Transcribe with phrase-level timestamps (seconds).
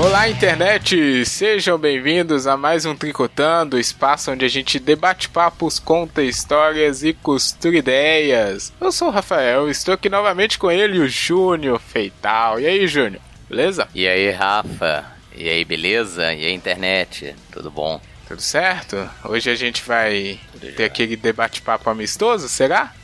[0.00, 1.26] Olá, internet!
[1.26, 7.12] Sejam bem-vindos a mais um Tricotando, espaço onde a gente debate papos, conta histórias e
[7.12, 8.72] costura ideias.
[8.80, 12.58] Eu sou o Rafael, estou aqui novamente com ele, o Júnior Feital.
[12.58, 13.20] E aí, Júnior?
[13.46, 13.88] Beleza?
[13.94, 15.04] E aí, Rafa?
[15.36, 16.32] E aí, beleza?
[16.32, 17.36] E aí, internet?
[17.52, 18.00] Tudo bom?
[18.26, 19.06] Tudo certo?
[19.22, 20.40] Hoje a gente vai
[20.76, 22.94] ter aquele debate-papo amistoso, será?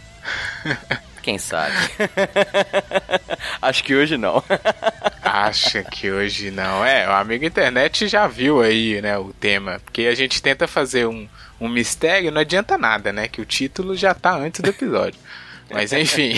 [1.26, 1.74] Quem sabe?
[3.60, 4.44] Acho que hoje não.
[5.24, 6.84] Acha que hoje não.
[6.84, 9.80] É, o amigo internet já viu aí, né, o tema.
[9.84, 11.28] Porque a gente tenta fazer um,
[11.60, 13.26] um mistério, não adianta nada, né?
[13.26, 15.18] Que o título já tá antes do episódio.
[15.68, 16.34] Mas enfim.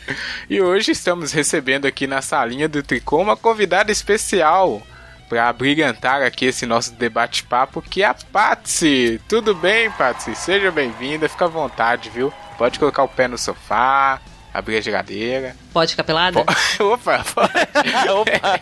[0.48, 4.80] e hoje estamos recebendo aqui na salinha do Tricô uma convidada especial
[5.28, 9.20] para brilhantar aqui esse nosso debate-papo, que é a Patsy.
[9.28, 10.34] Tudo bem, Patsy?
[10.34, 12.32] Seja bem-vinda, fica à vontade, viu?
[12.56, 14.18] Pode colocar o pé no sofá,
[14.52, 15.56] abrir a geladeira.
[15.72, 16.44] Pode ficar pelada?
[16.44, 17.52] Po Opa, pode.
[18.10, 18.60] Opa.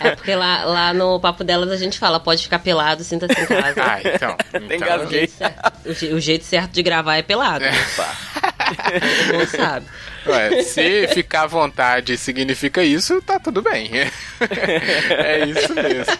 [0.00, 3.46] é porque lá, lá no papo delas a gente fala, pode ficar pelado, sinta-se em
[3.46, 3.82] casa.
[3.82, 4.36] Ah, então.
[4.70, 7.64] então o, jeito certo, o, jeito certo de gravar é pelado.
[7.64, 7.72] É.
[9.32, 9.86] Não sabe.
[10.26, 13.90] Ué, se ficar à vontade significa isso, tá tudo bem.
[14.40, 16.12] é isso mesmo.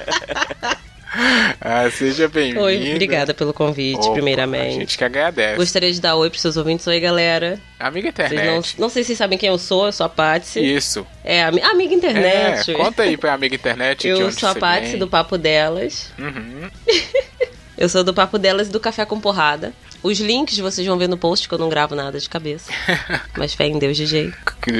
[1.60, 2.60] Ah, seja bem-vindo.
[2.60, 4.76] Oi, obrigada pelo convite, Opa, primeiramente.
[4.76, 5.56] A gente que agradece.
[5.56, 6.86] Gostaria de dar oi pros seus ouvintes.
[6.86, 7.58] Oi, galera.
[7.78, 8.76] Amiga internet.
[8.76, 10.60] Não, não, sei se vocês sabem quem eu sou, eu sou a Patsy.
[10.60, 11.06] Isso.
[11.24, 12.70] É, amiga internet.
[12.70, 14.06] É, conta aí pra amiga internet.
[14.06, 16.12] eu sou a Patsy do Papo Delas.
[16.18, 16.70] Uhum.
[17.76, 19.72] eu sou do Papo Delas e do Café com Porrada.
[20.02, 22.70] Os links vocês vão ver no post, que eu não gravo nada de cabeça.
[23.36, 24.36] Mas fé em Deus de jeito.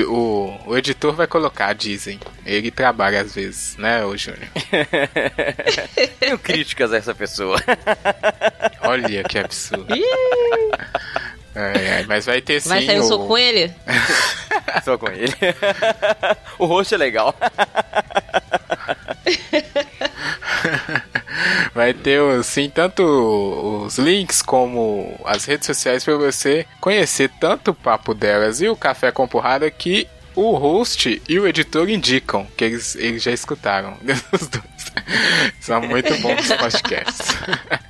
[0.08, 2.20] O, o editor vai colocar, dizem.
[2.46, 4.48] Ele trabalha às vezes, né, o Júnior?
[6.20, 7.58] Tenho críticas a essa pessoa.
[8.82, 9.94] Olha que absurdo.
[11.54, 12.68] É, é, mas vai ter sim.
[12.68, 13.08] Vai sair um o...
[13.08, 13.72] soco com ele?
[14.84, 15.32] Só com ele.
[16.58, 17.34] o rosto é legal.
[21.74, 23.02] Vai ter sim tanto
[23.84, 28.76] os links como as redes sociais para você conhecer tanto o papo delas e o
[28.76, 33.96] café com porrada que o host e o editor indicam que eles, eles já escutaram.
[35.60, 37.36] São muito bons podcasts.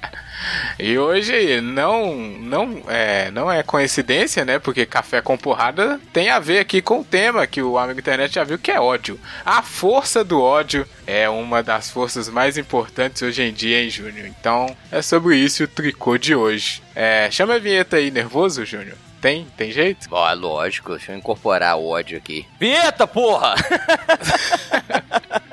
[0.78, 4.58] E hoje não não é, não é coincidência, né?
[4.58, 8.34] Porque café com porrada tem a ver aqui com o tema que o amigo internet
[8.34, 9.18] já viu que é ódio.
[9.44, 14.26] A força do ódio é uma das forças mais importantes hoje em dia, hein, Júnior?
[14.26, 16.82] Então é sobre isso o tricô de hoje.
[16.94, 18.96] É, chama a vinheta aí, nervoso, Júnior?
[19.20, 19.46] Tem?
[19.56, 20.06] Tem jeito?
[20.12, 22.46] Ó, lógico, deixa eu incorporar o ódio aqui.
[22.60, 23.56] Vinheta, porra!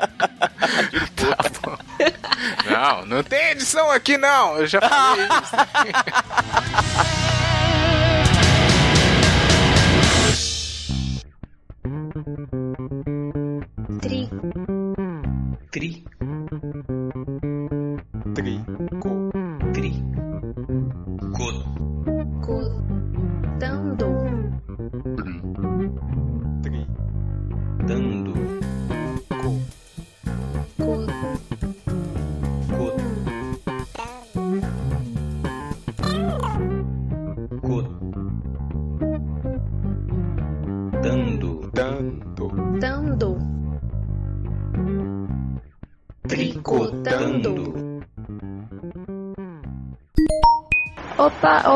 [2.78, 4.58] Não, não tem edição aqui não.
[4.58, 5.56] Eu já falei isso.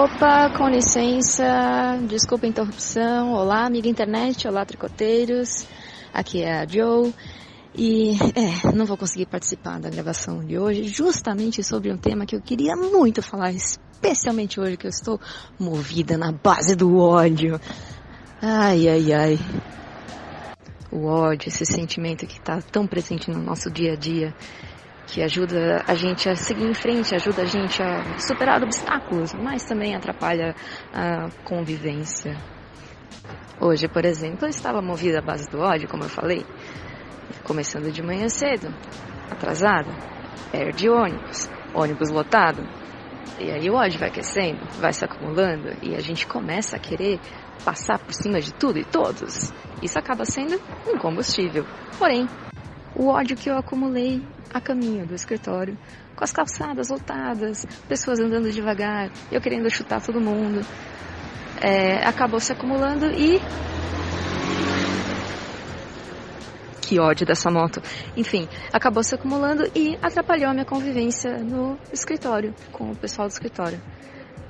[0.02, 3.34] Opa, com licença, desculpa a interrupção.
[3.34, 5.68] Olá, amiga internet, olá, tricoteiros.
[6.14, 7.14] Aqui é a Joe.
[7.76, 12.34] E, é, não vou conseguir participar da gravação de hoje, justamente sobre um tema que
[12.34, 15.20] eu queria muito falar, especialmente hoje que eu estou
[15.60, 17.60] movida na base do ódio.
[18.42, 19.40] Ai, ai, ai.
[20.90, 24.34] O ódio, esse sentimento que está tão presente no nosso dia a dia,
[25.12, 29.64] que ajuda a gente a seguir em frente, ajuda a gente a superar obstáculos, mas
[29.64, 30.56] também atrapalha
[30.94, 32.38] a convivência.
[33.60, 36.46] Hoje, por exemplo, eu estava movida à base do ódio, como eu falei,
[37.44, 38.74] começando de manhã cedo,
[39.32, 39.90] atrasada,
[40.52, 42.62] perde ônibus, ônibus lotado.
[43.40, 47.20] E aí o ódio vai crescendo, vai se acumulando e a gente começa a querer
[47.66, 49.52] passar por cima de tudo e todos.
[49.82, 51.66] Isso acaba sendo um combustível.
[51.98, 52.28] Porém,
[52.96, 54.22] o ódio que eu acumulei
[54.54, 55.78] a caminho do escritório,
[56.16, 60.66] com as calçadas lotadas, pessoas andando devagar, eu querendo chutar todo mundo,
[61.62, 63.40] é, acabou se acumulando e.
[66.82, 67.82] Que ódio dessa moto.
[68.18, 73.32] Enfim, acabou se acumulando e atrapalhou a minha convivência no escritório, com o pessoal do
[73.32, 73.80] escritório.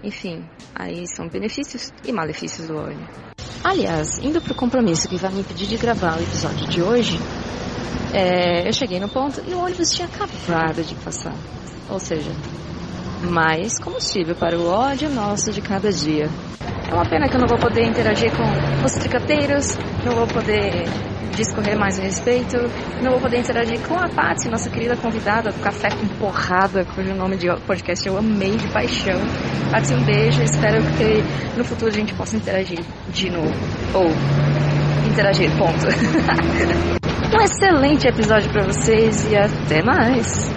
[0.03, 3.05] Enfim, aí são benefícios e malefícios do ódio.
[3.61, 7.19] Aliás, indo pro compromisso que vai me impedir de gravar o episódio de hoje,
[8.13, 11.35] É, eu cheguei no ponto e o ônibus tinha acabado de passar.
[11.89, 12.31] Ou seja,
[13.21, 16.29] mais combustível para o ódio nosso de cada dia.
[16.89, 18.43] É uma pena que eu não vou poder interagir com
[18.83, 20.85] os tricoteiros, não vou poder
[21.35, 22.57] discorrer mais a respeito,
[23.01, 27.13] não vou poder interagir com a Patsy, nossa querida convidada do Café com Porrada, cujo
[27.13, 29.19] nome de podcast eu amei de paixão.
[29.71, 33.53] Patsy, um beijo, espero que no futuro a gente possa interagir de novo.
[33.93, 34.68] Ou
[35.09, 35.85] interagir, ponto.
[37.35, 40.49] um excelente episódio para vocês e até mais.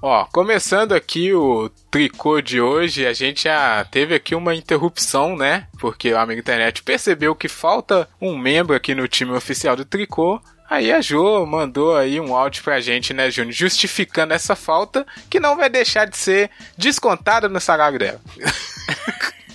[0.00, 5.66] Ó, começando aqui o tricô de hoje, a gente já teve aqui uma interrupção, né?
[5.80, 10.40] Porque o amigo internet percebeu que falta um membro aqui no time oficial do tricô.
[10.70, 13.52] Aí a Jo mandou aí um áudio pra gente, né, Júnior?
[13.52, 18.20] Justificando essa falta, que não vai deixar de ser descontada no salário dela.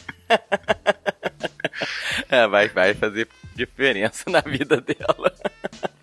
[2.34, 5.34] é, vai, vai fazer diferença na vida dela.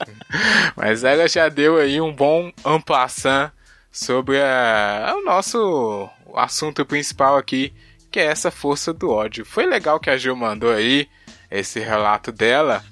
[0.76, 3.50] Mas ela já deu aí um bom ampassant
[3.90, 7.72] sobre a, o nosso assunto principal aqui,
[8.10, 9.44] que é essa força do ódio.
[9.44, 11.08] Foi legal que a Gil mandou aí
[11.50, 12.84] esse relato dela,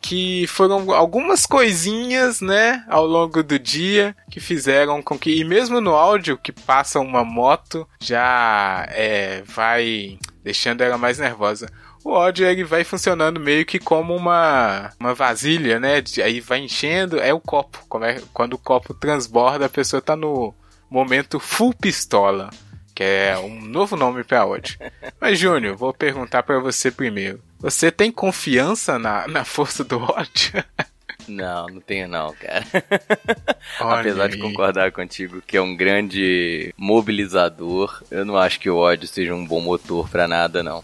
[0.00, 5.80] que foram algumas coisinhas, né, ao longo do dia que fizeram com que, e mesmo
[5.80, 11.70] no áudio que passa uma moto, já é, vai deixando ela mais nervosa
[12.04, 16.02] o ódio ele vai funcionando meio que como uma, uma vasilha, né?
[16.24, 17.78] Aí vai enchendo, é o copo.
[18.04, 20.54] É, quando o copo transborda, a pessoa tá no
[20.90, 22.50] momento full pistola,
[22.94, 24.78] que é um novo nome para ódio.
[25.20, 27.40] Mas, Júnior, vou perguntar para você primeiro.
[27.58, 30.64] Você tem confiança na, na força do ódio?
[31.28, 32.64] Não, não tenho não, cara.
[33.78, 39.06] Apesar de concordar contigo que é um grande mobilizador, eu não acho que o ódio
[39.06, 40.82] seja um bom motor para nada, não.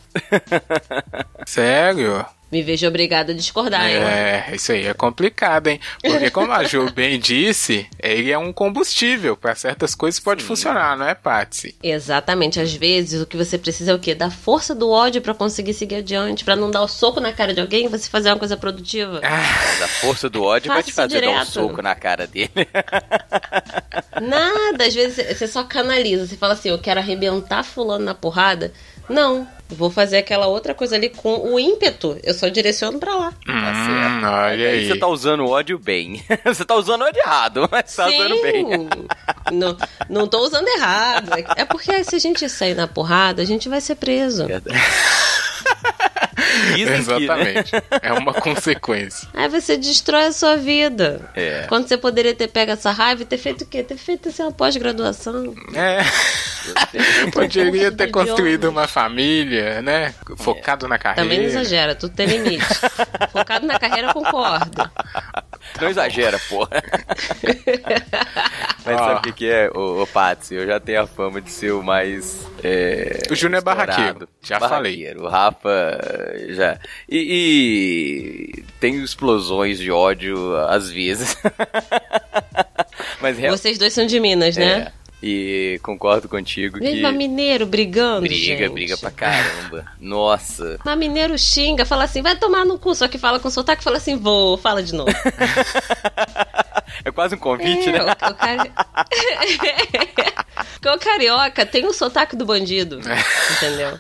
[1.47, 2.25] Sério?
[2.51, 3.97] Me vejo obrigada a discordar, hein?
[3.97, 5.79] É, isso aí é complicado, hein?
[6.03, 9.37] Porque como a Ju bem disse, ele é um combustível.
[9.37, 10.49] Para certas coisas pode Sim.
[10.49, 11.77] funcionar, não é, Patsy?
[11.83, 12.59] Exatamente.
[12.59, 14.15] Às vezes o que você precisa é o quê?
[14.15, 17.53] Da força do ódio para conseguir seguir adiante, para não dar o soco na cara
[17.53, 19.21] de alguém e você fazer uma coisa produtiva.
[19.23, 21.35] Ah, a força do ódio vai te fazer direto.
[21.35, 22.51] dar um soco na cara dele.
[24.23, 26.27] Nada, às vezes você só canaliza.
[26.27, 28.73] Você fala assim, eu quero arrebentar fulano na porrada.
[29.09, 32.19] Não, vou fazer aquela outra coisa ali com o ímpeto.
[32.23, 33.29] Eu só direciono pra lá.
[33.49, 34.27] Hum, tá certo.
[34.27, 34.89] Olha aí.
[34.89, 36.23] Você tá usando o ódio bem.
[36.45, 38.19] você tá usando o ódio errado, mas tá Sim.
[38.19, 38.67] usando bem.
[39.53, 39.77] não,
[40.09, 41.31] não tô usando errado.
[41.57, 44.47] É porque se a gente sair na porrada, a gente vai ser preso.
[44.47, 44.79] Verdade.
[46.79, 47.75] Exatamente.
[47.75, 47.83] Né?
[48.03, 49.29] É uma consequência.
[49.35, 51.31] Aí você destrói a sua vida.
[51.35, 51.67] É.
[51.69, 53.83] Quando você poderia ter pego essa raiva e ter feito o quê?
[53.83, 55.55] Ter feito assim, uma pós-graduação.
[55.75, 55.99] É.
[57.33, 60.15] Poderia ter construído uma família, né?
[60.37, 60.89] Focado é.
[60.89, 61.23] na carreira.
[61.23, 62.67] Também não exagera, tudo tem limite.
[63.33, 64.91] Focado na carreira, eu concordo.
[65.81, 66.71] Não exagera, porra.
[68.85, 69.05] Mas oh.
[69.05, 70.55] sabe o que, que é, o, o Patsy?
[70.55, 72.47] Eu já tenho a fama de ser o mais.
[72.63, 74.29] É, o Júnior é barraqueiro.
[74.43, 75.21] Já barraqueiro.
[75.21, 75.27] falei.
[75.27, 76.01] O Rafa
[76.55, 76.79] já.
[77.09, 81.37] E, e tem explosões de ódio às vezes.
[83.21, 84.93] Mas Vocês dois são de Minas, né?
[84.95, 84.99] É.
[85.21, 87.17] E concordo contigo Viva que...
[87.17, 88.73] mineiro brigando, Briga, gente.
[88.73, 89.85] briga pra caramba.
[90.01, 90.79] Nossa.
[90.85, 92.95] Mas mineiro xinga, fala assim, vai tomar no cu.
[92.95, 95.11] Só que fala com sotaque, fala assim, vou, fala de novo.
[97.05, 98.01] é quase um convite, é, né?
[98.01, 98.71] O, o, cari...
[100.75, 103.01] Porque o carioca tem o sotaque do bandido,
[103.57, 103.99] entendeu?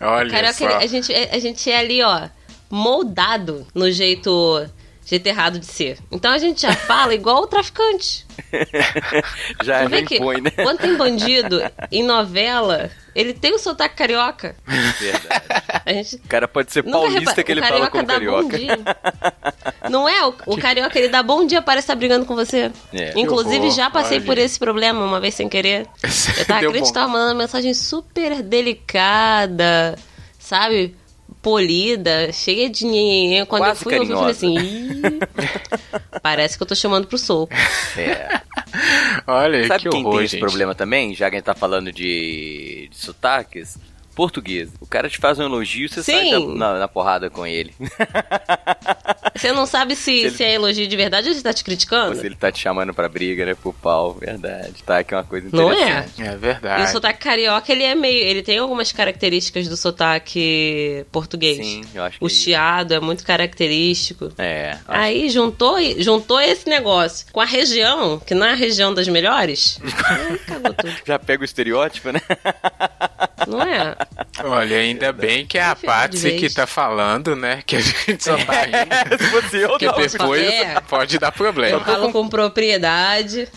[0.00, 0.78] Olha carioca, só.
[0.78, 2.28] a, gente, a gente é ali, ó,
[2.70, 4.66] moldado no jeito
[5.10, 5.98] jeito errado de ser.
[6.10, 8.24] Então a gente já fala igual o traficante.
[9.62, 10.50] já vem que põe, né?
[10.50, 14.54] Quando tem bandido em novela, ele tem o sotaque carioca.
[14.64, 15.82] Verdade.
[15.84, 16.14] A gente...
[16.16, 18.56] O cara pode ser paulista que ele fala com carioca.
[19.90, 20.24] Não é?
[20.24, 22.70] O, o, carioca ele dá bom dia, parece estar brigando com você.
[22.92, 25.88] É, Inclusive, já passei por esse problema uma vez sem querer.
[26.38, 29.98] Eu tava, a tava mandando uma mensagem super delicada,
[30.38, 30.94] sabe?
[31.42, 33.46] Polida, cheia de nhenhenhen.
[33.46, 34.46] Quando Quase eu fui carinhosa.
[34.46, 35.18] eu falei assim,
[36.22, 37.52] parece que eu tô chamando pro soco.
[37.96, 38.40] É.
[39.26, 40.36] Horror, Sabe quem horror, tem gente.
[40.36, 41.12] esse problema também?
[41.14, 43.76] Já que a gente tá falando de, de sotaques,
[44.14, 44.70] português.
[44.80, 46.30] O cara te faz um elogio, você Sim.
[46.30, 47.74] sai na, na, porrada com ele.
[49.34, 50.30] Você não sabe se, se, ele...
[50.30, 52.10] se, é elogio de verdade ou se tá te criticando?
[52.10, 53.54] Ou se ele tá te chamando pra briga, né?
[53.54, 54.82] Pro pau, verdade.
[54.84, 56.20] Tá, que é uma coisa interessante.
[56.20, 56.28] Não é?
[56.28, 56.82] É verdade.
[56.82, 58.22] E o sotaque carioca, ele é meio...
[58.24, 61.56] Ele tem algumas características do sotaque português.
[61.58, 64.32] Sim, eu acho que O é chiado é muito característico.
[64.38, 64.76] É.
[64.86, 69.80] Aí juntou, juntou esse negócio com a região, que não é a região das melhores.
[70.08, 70.94] aí cagou tudo.
[71.04, 72.20] Já pega o estereótipo, né?
[73.46, 73.96] Não é?
[74.38, 77.62] Olha, ainda bem que é a Patsy que tá falando, né?
[77.66, 79.48] Que a gente só tá rindo.
[79.50, 79.94] Se eu, Porque não.
[79.96, 80.80] depois é.
[80.80, 81.78] pode dar problema.
[81.78, 83.48] Eu falo com propriedade.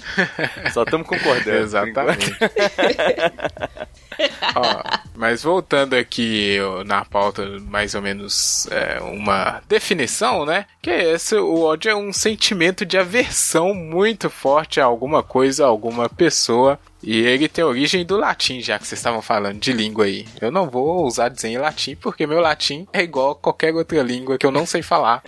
[0.73, 1.57] Só estamos concordando.
[1.57, 2.35] Exatamente.
[4.55, 10.65] Ó, mas voltando aqui na pauta, mais ou menos é, uma definição, né?
[10.81, 15.63] Que é esse, o ódio é um sentimento de aversão muito forte a alguma coisa,
[15.63, 16.79] a alguma pessoa.
[17.01, 20.25] E ele tem origem do latim, já que vocês estavam falando de língua aí.
[20.39, 24.37] Eu não vou usar dizer latim, porque meu latim é igual a qualquer outra língua
[24.37, 25.21] que eu não sei falar.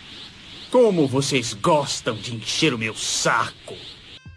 [0.72, 3.76] Como vocês gostam de encher o meu saco!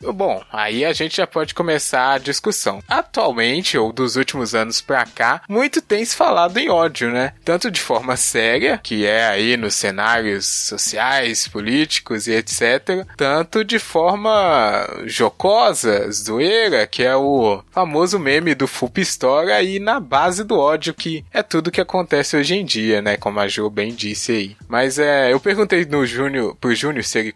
[0.00, 2.83] Bom, aí a gente já pode começar a discussão.
[2.88, 7.33] Atualmente, ou dos últimos anos pra cá, muito tem se falado em ódio, né?
[7.45, 13.78] Tanto de forma séria, que é aí nos cenários sociais, políticos e etc., tanto de
[13.78, 20.59] forma jocosa, zoeira, que é o famoso meme do Full Pistola aí na base do
[20.59, 23.17] ódio, que é tudo que acontece hoje em dia, né?
[23.17, 24.57] Como a Jo bem disse aí.
[24.69, 27.35] Mas é, eu perguntei no Júnior, pro Júnior se ele,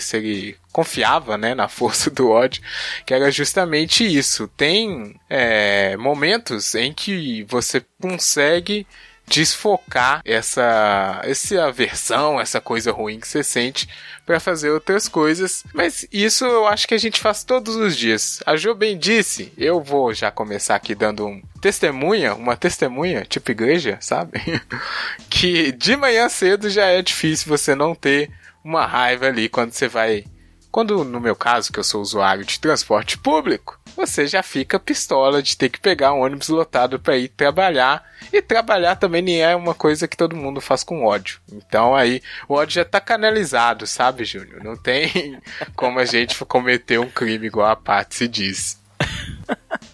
[0.00, 2.62] se ele confiava, né, na força do ódio,
[3.04, 4.46] que era justamente isso.
[4.46, 8.86] Tem é, momentos em que você consegue
[9.26, 13.88] desfocar essa, essa aversão, essa coisa ruim que você sente
[14.24, 15.64] para fazer outras coisas.
[15.74, 18.40] Mas isso eu acho que a gente faz todos os dias.
[18.46, 23.50] A Jo bem disse, eu vou já começar aqui dando um testemunha, uma testemunha, tipo
[23.50, 24.40] igreja, sabe?
[25.28, 28.30] que de manhã cedo já é difícil você não ter
[28.62, 30.24] uma raiva ali quando você vai
[30.70, 35.42] quando, no meu caso, que eu sou usuário de transporte público, você já fica pistola
[35.42, 38.06] de ter que pegar um ônibus lotado para ir trabalhar.
[38.32, 41.40] E trabalhar também nem é uma coisa que todo mundo faz com ódio.
[41.50, 44.62] Então aí o ódio já tá canalizado, sabe, Júnior?
[44.62, 45.40] Não tem
[45.74, 48.78] como a gente cometer um crime igual a Patsy diz.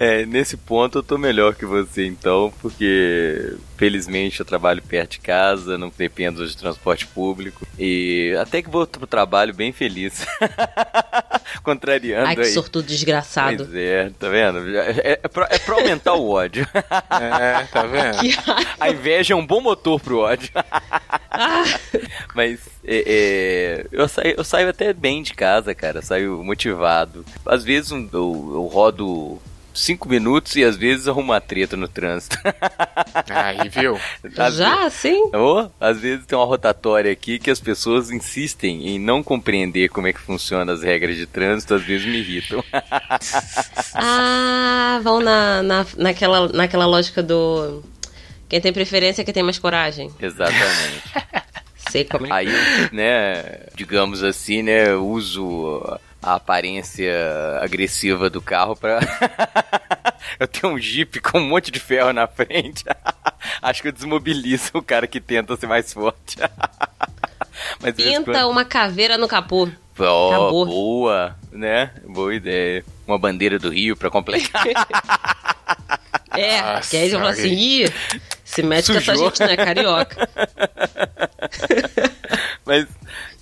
[0.00, 5.20] é, nesse ponto eu tô melhor que você então, porque felizmente eu trabalho perto de
[5.20, 10.26] casa, não dependo de transporte público e até que vou pro trabalho bem feliz.
[11.62, 12.52] Contrariando Ai, que aí.
[12.52, 13.66] sortudo desgraçado.
[13.66, 14.74] Pois é, tá vendo?
[14.74, 16.66] É, é, pra, é pra aumentar o ódio.
[16.74, 18.16] é, tá vendo?
[18.80, 20.50] A inveja é um bom motor pro ódio.
[21.30, 21.64] Ah.
[22.34, 26.00] Mas é, é, eu, saio, eu saio até bem de casa, cara.
[26.00, 27.22] Saio motivado.
[27.44, 29.38] Às vezes eu, eu rodo
[29.74, 32.36] cinco minutos e às vezes arruma uma treta no trânsito.
[33.28, 33.98] Aí, viu?
[34.36, 35.30] Às Já, vezes, sim?
[35.32, 40.06] Ou, às vezes tem uma rotatória aqui que as pessoas insistem em não compreender como
[40.06, 42.62] é que funcionam as regras de trânsito, às vezes me irritam.
[43.94, 47.82] ah, vão na, na, naquela, naquela lógica do...
[48.48, 50.10] Quem tem preferência é quem tem mais coragem.
[50.20, 51.02] Exatamente.
[51.90, 52.32] Sei como é.
[52.32, 52.48] Aí,
[52.92, 57.12] né, digamos assim, né, uso a aparência
[57.60, 59.00] agressiva do carro pra.
[60.38, 62.84] eu tenho um Jeep com um monte de ferro na frente.
[63.62, 66.36] Acho que eu desmobilizo o cara que tenta ser mais forte.
[67.80, 68.50] Mas Pinta quando...
[68.50, 69.68] uma caveira no capô.
[69.98, 71.90] Oh, boa, né?
[72.06, 72.84] Boa ideia.
[73.06, 74.64] Uma bandeira do Rio pra completar.
[76.30, 77.92] é, Nossa, que aí assim, ih,
[78.44, 79.02] se mete Sujou.
[79.02, 79.56] com essa gente, né?
[79.56, 80.28] Carioca.
[82.64, 82.86] Mas,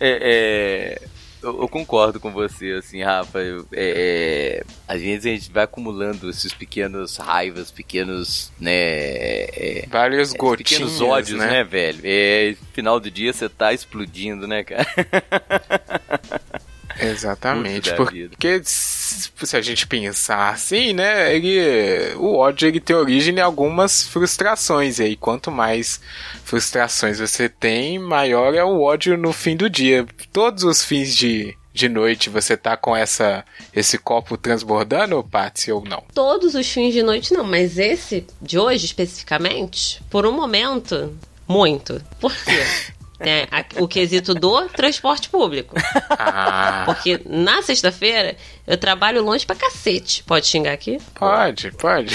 [0.01, 3.39] é, é eu, eu, concordo com você, assim, Rafa.
[3.39, 8.73] Eu, é, é, às vezes a gente vai acumulando esses pequenos raivas, pequenos, né?
[8.73, 11.47] É, Vários é, gotinhos, pequenos ódios, né?
[11.47, 12.01] né, velho?
[12.05, 14.87] É, final do dia você tá explodindo, né, cara?
[17.01, 23.41] Exatamente, porque se a gente pensar assim, né, ele, o ódio ele tem origem em
[23.41, 26.01] algumas frustrações e aí quanto mais
[26.49, 30.07] frustrações você tem, maior é o ódio no fim do dia.
[30.33, 35.85] Todos os fins de, de noite você tá com essa esse copo transbordando, Patsy, ou
[35.85, 36.03] não?
[36.15, 41.15] Todos os fins de noite não, mas esse de hoje especificamente, por um momento,
[41.47, 42.03] muito.
[42.19, 42.65] Por quê?
[43.21, 45.75] né, o quesito do transporte público.
[46.09, 46.85] Ah.
[46.87, 48.37] Porque na sexta-feira
[48.67, 50.25] eu trabalho longe pra cacete.
[50.25, 50.99] Pode xingar aqui?
[51.15, 52.15] Pode, pode.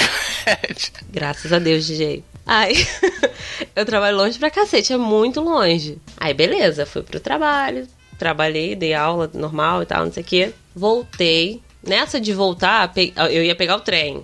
[1.12, 2.24] Graças a Deus, DJ.
[2.46, 2.76] Aí,
[3.76, 5.98] eu trabalho longe pra cacete, é muito longe.
[6.18, 10.54] Aí, beleza, fui pro trabalho, trabalhei, dei aula normal e tal, não sei o quê.
[10.76, 11.62] Voltei.
[11.86, 12.92] Nessa de voltar,
[13.32, 14.24] eu ia pegar o trem.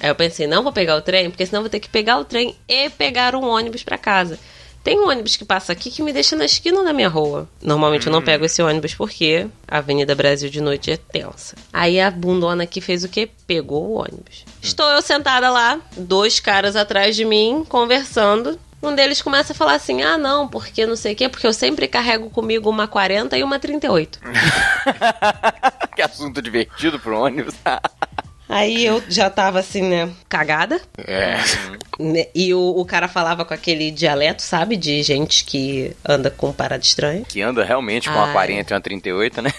[0.00, 2.24] Aí eu pensei, não vou pegar o trem, porque senão vou ter que pegar o
[2.24, 4.38] trem e pegar um ônibus para casa.
[4.82, 7.48] Tem um ônibus que passa aqui que me deixa na esquina da minha rua.
[7.62, 8.08] Normalmente hum.
[8.08, 8.24] eu não hum.
[8.24, 11.56] pego esse ônibus porque a Avenida Brasil de noite é tensa.
[11.72, 13.28] Aí a bundona aqui fez o quê?
[13.46, 14.44] Pegou o ônibus.
[14.46, 14.52] Hum.
[14.62, 18.58] Estou eu sentada lá, dois caras atrás de mim, conversando.
[18.80, 21.52] Um deles começa a falar assim: ah, não, porque não sei o quê, porque eu
[21.52, 24.20] sempre carrego comigo uma 40 e uma 38.
[25.96, 27.54] que assunto divertido pro ônibus.
[28.48, 30.80] Aí eu já tava assim, né, cagada.
[30.96, 31.36] É.
[31.98, 34.76] Né, e o, o cara falava com aquele dialeto, sabe?
[34.76, 37.24] De gente que anda com parada estranha.
[37.28, 38.24] Que anda realmente com Ai.
[38.24, 39.50] uma 40 e uma 38, né?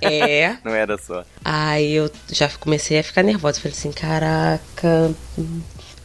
[0.00, 0.56] É.
[0.64, 1.24] Não era só.
[1.44, 3.60] Aí eu já comecei a ficar nervosa.
[3.60, 5.12] Falei assim, caraca,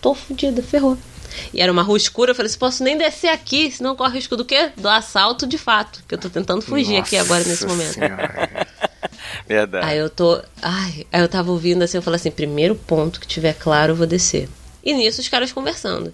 [0.02, 0.98] tô fodida, ferrou.
[1.54, 4.14] E era uma rua escura, eu falei assim, posso nem descer aqui, senão corre o
[4.14, 4.72] risco do quê?
[4.78, 8.00] Do assalto de fato, que eu tô tentando fugir Nossa aqui agora nesse momento.
[9.48, 9.86] Verdade.
[9.86, 10.42] Aí eu tô.
[10.62, 13.96] Ai, aí eu tava ouvindo assim, eu falei assim: primeiro ponto que tiver claro, eu
[13.96, 14.50] vou descer.
[14.84, 16.14] E nisso os caras conversando.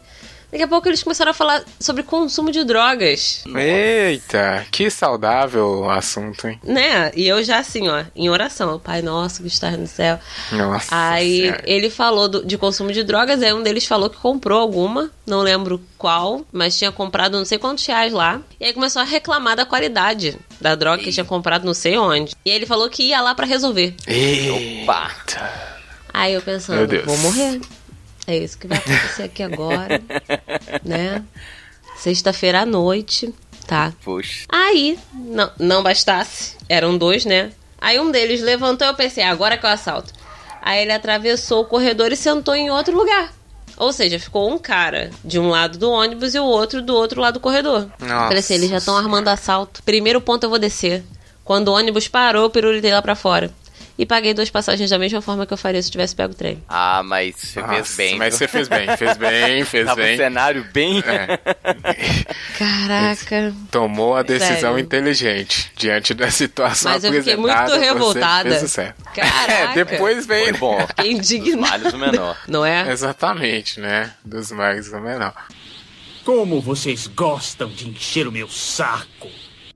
[0.52, 3.44] Daqui a pouco eles começaram a falar sobre consumo de drogas.
[3.56, 6.60] Eita, que saudável assunto, hein?
[6.64, 7.12] Né?
[7.16, 10.20] E eu já assim, ó, em oração, Pai nosso que está no céu.
[10.52, 10.88] Nossa.
[10.92, 11.64] Aí senhora.
[11.66, 15.42] ele falou do, de consumo de drogas, aí um deles falou que comprou alguma, não
[15.42, 18.42] lembro qual, mas tinha comprado não sei quantos reais lá.
[18.60, 22.36] E aí começou a reclamar da qualidade da droga que tinha comprado não sei onde.
[22.46, 23.96] E aí ele falou que ia lá para resolver.
[24.06, 24.54] Eita.
[24.84, 25.12] Opa!
[26.14, 27.62] Aí eu pensando, vou morrer.
[28.28, 30.02] É isso que vai acontecer aqui agora,
[30.84, 31.24] né?
[31.98, 33.34] Sexta-feira à noite,
[33.68, 33.94] tá?
[34.04, 34.46] Poxa.
[34.50, 37.52] Aí, não, não bastasse, eram dois, né?
[37.80, 40.14] Aí um deles levantou e eu pensei, agora que eu assalto.
[40.62, 43.34] Aí ele atravessou o corredor e sentou em outro lugar.
[43.78, 47.20] Ou seja, ficou um cara de um lado do ônibus e o outro do outro
[47.20, 47.90] lado do corredor.
[48.00, 48.26] Nossa.
[48.26, 49.82] Falei assim, eles já estão armando assalto.
[49.82, 51.04] Primeiro ponto eu vou descer.
[51.44, 53.52] Quando o ônibus parou, eu pirulitei lá pra fora
[53.98, 56.64] e paguei duas passagens da mesma forma que eu faria se tivesse pego o trem.
[56.68, 58.18] Ah, mas você Nossa, fez bem.
[58.18, 60.14] Mas você fez bem, fez bem, fez Tava bem.
[60.14, 61.00] Um cenário bem.
[61.00, 61.38] É.
[62.58, 63.54] Caraca.
[63.70, 64.80] Tomou a decisão Sério?
[64.80, 68.50] inteligente diante da situação Mas eu fiquei muito revoltada.
[68.50, 69.04] Fez o certo.
[69.14, 69.80] Caraca.
[69.80, 70.46] É, depois vem.
[70.46, 70.88] Foi bom.
[70.88, 71.84] Fiquei indignado.
[71.84, 72.38] Dos males o menor.
[72.48, 72.92] Não é?
[72.92, 74.14] Exatamente, né?
[74.24, 75.34] Dos males o menor.
[76.24, 79.30] Como vocês gostam de encher o meu saco.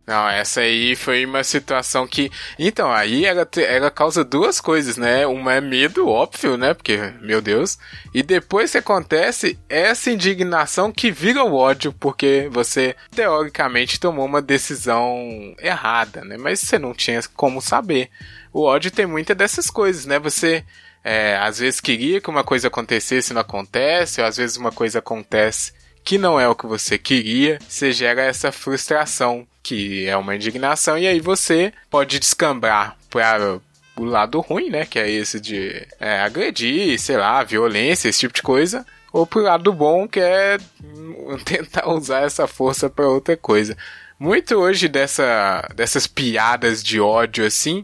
[0.08, 2.32] Não, essa aí foi uma situação que.
[2.60, 5.26] Então, aí ela, ela causa duas coisas, né?
[5.26, 6.76] Uma é medo, óbvio, né?
[6.76, 7.80] Porque, meu Deus.
[8.14, 14.44] E depois que acontece essa indignação que vira o ódio, porque você, teoricamente, tomou uma
[14.44, 16.38] decisão errada, né?
[16.38, 18.12] Mas você não tinha como saber.
[18.54, 20.20] O ódio tem muitas dessas coisas, né?
[20.20, 20.64] Você.
[21.04, 24.72] É, às vezes queria que uma coisa acontecesse e não acontece, ou às vezes uma
[24.72, 25.72] coisa acontece
[26.04, 30.96] que não é o que você queria, você gera essa frustração, que é uma indignação,
[30.96, 33.60] e aí você pode descambrar para
[33.98, 34.86] o lado ruim, né?
[34.86, 38.86] Que é esse de é, agredir, sei lá, violência, esse tipo de coisa.
[39.12, 40.60] Ou pro lado bom, que é
[41.44, 43.76] tentar usar essa força para outra coisa.
[44.20, 47.82] Muito hoje dessa, dessas piadas de ódio assim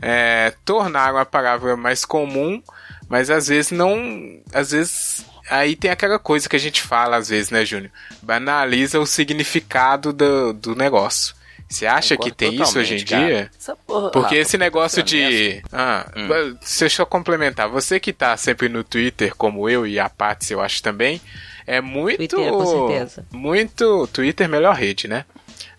[0.00, 2.62] é, tornaram a palavra mais comum,
[3.10, 4.40] mas às vezes não.
[4.54, 7.90] Às vezes aí tem aquela coisa que a gente fala às vezes, né, Júnior?
[8.22, 11.34] Banaliza o significado do, do negócio.
[11.68, 13.48] Você acha que tem isso hoje em dia?
[13.86, 15.62] Porra, Porque ah, esse negócio de.
[15.72, 16.56] Ah, hum.
[16.80, 17.68] Deixa eu complementar.
[17.68, 21.20] Você que tá sempre no Twitter, como eu e a Patsy, eu acho também,
[21.64, 22.16] é muito.
[22.16, 23.24] Twitter, com certeza.
[23.30, 24.08] Muito.
[24.08, 25.24] Twitter, melhor rede, né?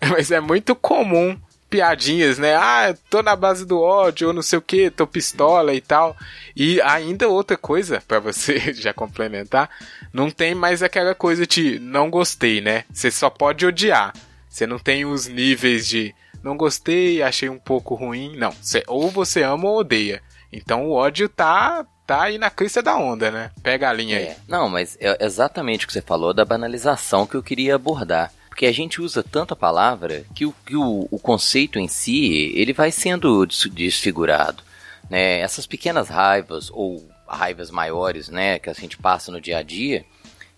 [0.08, 1.38] Mas é muito comum
[1.72, 2.54] piadinhas, né?
[2.54, 6.14] Ah, tô na base do ódio, ou não sei o que, tô pistola e tal.
[6.54, 9.70] E ainda outra coisa, para você já complementar,
[10.12, 12.84] não tem mais aquela coisa de não gostei, né?
[12.92, 14.12] Você só pode odiar.
[14.50, 18.36] Você não tem os níveis de não gostei, achei um pouco ruim.
[18.36, 18.54] Não,
[18.86, 20.22] ou você ama ou odeia.
[20.52, 23.50] Então o ódio tá tá aí na crista da onda, né?
[23.62, 24.28] Pega a linha é.
[24.28, 24.36] aí.
[24.46, 28.30] Não, mas é exatamente o que você falou da banalização que eu queria abordar.
[28.52, 32.52] Porque a gente usa tanto a palavra que o, que o, o conceito em si
[32.54, 34.62] ele vai sendo desfigurado.
[35.08, 35.40] Né?
[35.40, 40.04] Essas pequenas raivas ou raivas maiores né, que a gente passa no dia a dia,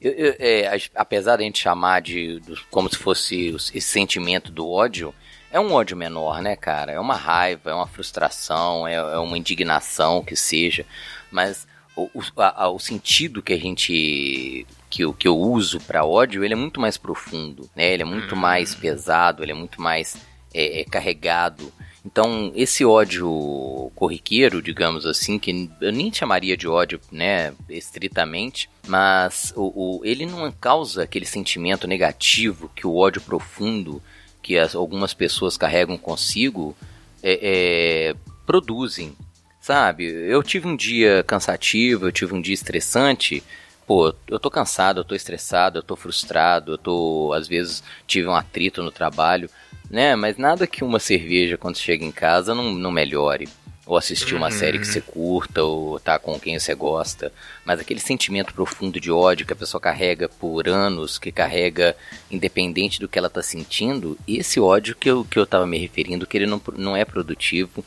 [0.00, 4.50] eu, eu, é, apesar de a gente chamar de, de como se fosse esse sentimento
[4.50, 5.14] do ódio,
[5.52, 6.90] é um ódio menor, né, cara?
[6.90, 10.84] É uma raiva, é uma frustração, é, é uma indignação que seja,
[11.30, 16.04] mas o, o, a, o sentido que a gente que eu, que eu uso para
[16.04, 17.92] ódio, ele é muito mais profundo, né?
[17.92, 18.80] Ele é muito mais uhum.
[18.80, 20.16] pesado, ele é muito mais
[20.54, 21.72] é, é, carregado.
[22.06, 29.52] Então, esse ódio corriqueiro, digamos assim, que eu nem chamaria de ódio, né, estritamente, mas
[29.56, 34.00] o, o, ele não causa aquele sentimento negativo que o ódio profundo
[34.40, 36.76] que as, algumas pessoas carregam consigo
[37.20, 38.14] é, é,
[38.46, 39.12] produzem,
[39.60, 40.04] sabe?
[40.04, 43.42] Eu tive um dia cansativo, eu tive um dia estressante,
[43.86, 48.28] pô, eu tô cansado, eu tô estressado, eu tô frustrado, eu tô, às vezes, tive
[48.28, 49.48] um atrito no trabalho,
[49.90, 50.16] né?
[50.16, 53.48] Mas nada que uma cerveja, quando chega em casa, não, não melhore.
[53.86, 54.52] Ou assistir uma uhum.
[54.52, 57.30] série que você curta, ou tá com quem você gosta.
[57.66, 61.94] Mas aquele sentimento profundo de ódio que a pessoa carrega por anos, que carrega
[62.30, 66.26] independente do que ela tá sentindo, esse ódio que eu, que eu tava me referindo,
[66.26, 67.84] que ele não, não é produtivo,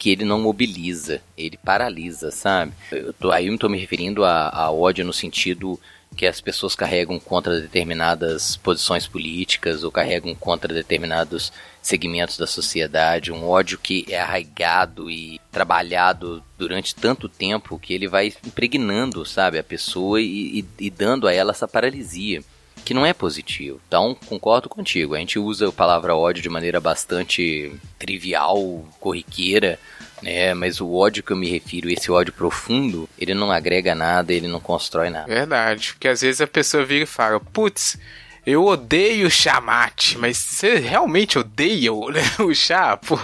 [0.00, 2.72] que ele não mobiliza, ele paralisa, sabe?
[2.90, 5.78] Eu tô, aí eu tô me referindo a, a ódio no sentido
[6.16, 13.30] que as pessoas carregam contra determinadas posições políticas ou carregam contra determinados segmentos da sociedade,
[13.30, 19.58] um ódio que é arraigado e trabalhado durante tanto tempo que ele vai impregnando, sabe,
[19.58, 22.42] a pessoa e, e, e dando a ela essa paralisia
[22.84, 23.80] que não é positivo.
[23.86, 25.14] Então, concordo contigo.
[25.14, 29.78] A gente usa a palavra ódio de maneira bastante trivial, corriqueira,
[30.22, 30.54] né?
[30.54, 34.48] Mas o ódio que eu me refiro, esse ódio profundo, ele não agrega nada, ele
[34.48, 35.26] não constrói nada.
[35.26, 37.98] Verdade, porque às vezes a pessoa vira e fala, putz,
[38.46, 42.10] eu odeio chamate, mas você realmente odeia o,
[42.44, 42.96] o chá?
[42.96, 43.16] Pô,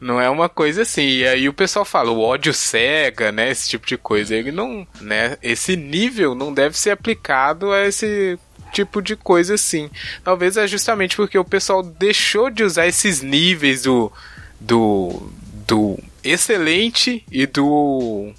[0.00, 1.02] não é uma coisa assim.
[1.02, 3.50] E aí o pessoal fala, o ódio cega, né?
[3.50, 4.34] Esse tipo de coisa.
[4.34, 5.36] Ele não, né?
[5.42, 8.38] Esse nível não deve ser aplicado a esse
[8.74, 9.90] tipo de coisa assim.
[10.22, 14.12] Talvez é justamente porque o pessoal deixou de usar esses níveis do
[14.60, 15.30] do
[15.66, 18.32] do excelente e do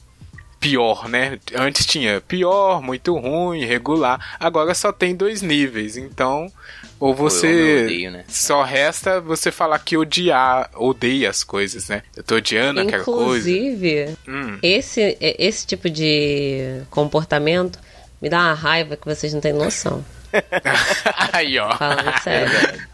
[0.60, 1.39] pior, né?
[1.56, 4.36] Antes tinha pior, muito ruim, regular.
[4.39, 5.95] Agora só tem dois níveis.
[5.95, 6.52] Então,
[7.00, 8.24] ou você odeio, né?
[8.28, 12.02] só resta você falar que odiar, odeia as coisas, né?
[12.15, 13.50] Eu tô odiando Inclusive, aquela coisa.
[13.50, 14.58] Inclusive, hum.
[14.63, 17.78] esse esse tipo de comportamento
[18.21, 20.04] me dá uma raiva que vocês não têm noção.
[21.34, 21.76] Aí, ó.
[21.76, 22.86] Falando sério.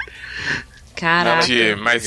[1.01, 1.47] Caraca.
[1.47, 2.03] De, mas...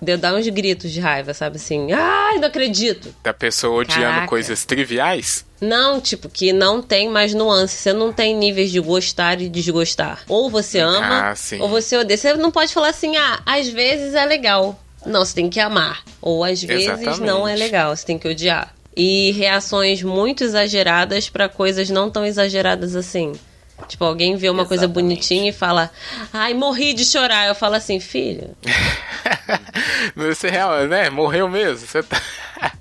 [0.00, 1.92] Deu dar uns gritos de raiva, sabe assim?
[1.92, 3.12] Ai, não acredito.
[3.24, 4.28] Da pessoa odiando Caraca.
[4.28, 5.44] coisas triviais?
[5.60, 7.76] Não, tipo, que não tem mais nuance.
[7.76, 10.22] Você não tem níveis de gostar e desgostar.
[10.28, 12.16] Ou você ama, ah, ou você odeia.
[12.16, 14.80] Você não pode falar assim, ah, às vezes é legal.
[15.04, 16.04] Não, você tem que amar.
[16.22, 17.20] Ou às vezes Exatamente.
[17.20, 18.72] não é legal, você tem que odiar.
[18.96, 23.32] E reações muito exageradas para coisas não tão exageradas assim.
[23.88, 24.68] Tipo, alguém vê uma Exatamente.
[24.68, 25.90] coisa bonitinha e fala,
[26.32, 27.46] ai, morri de chorar.
[27.46, 28.56] Eu falo assim, filho.
[30.16, 31.10] Você real, né?
[31.10, 31.86] Morreu mesmo.
[31.86, 32.20] Você tá.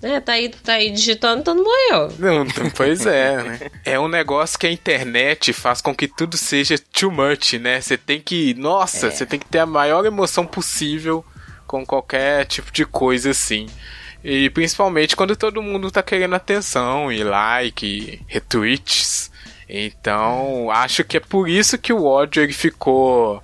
[0.02, 2.14] É, tá aí, tá aí digitando, então não morreu.
[2.18, 3.60] Não, pois é, né?
[3.84, 7.82] É um negócio que a internet faz com que tudo seja too much, né?
[7.82, 8.54] Você tem que.
[8.54, 9.12] Nossa, é.
[9.12, 11.26] você tem que ter a maior emoção possível
[11.68, 13.68] com qualquer tipo de coisa assim.
[14.24, 19.30] E principalmente quando todo mundo tá querendo atenção e like, e retweets.
[19.67, 23.41] Então, acho que é por isso que o ódio ele ficou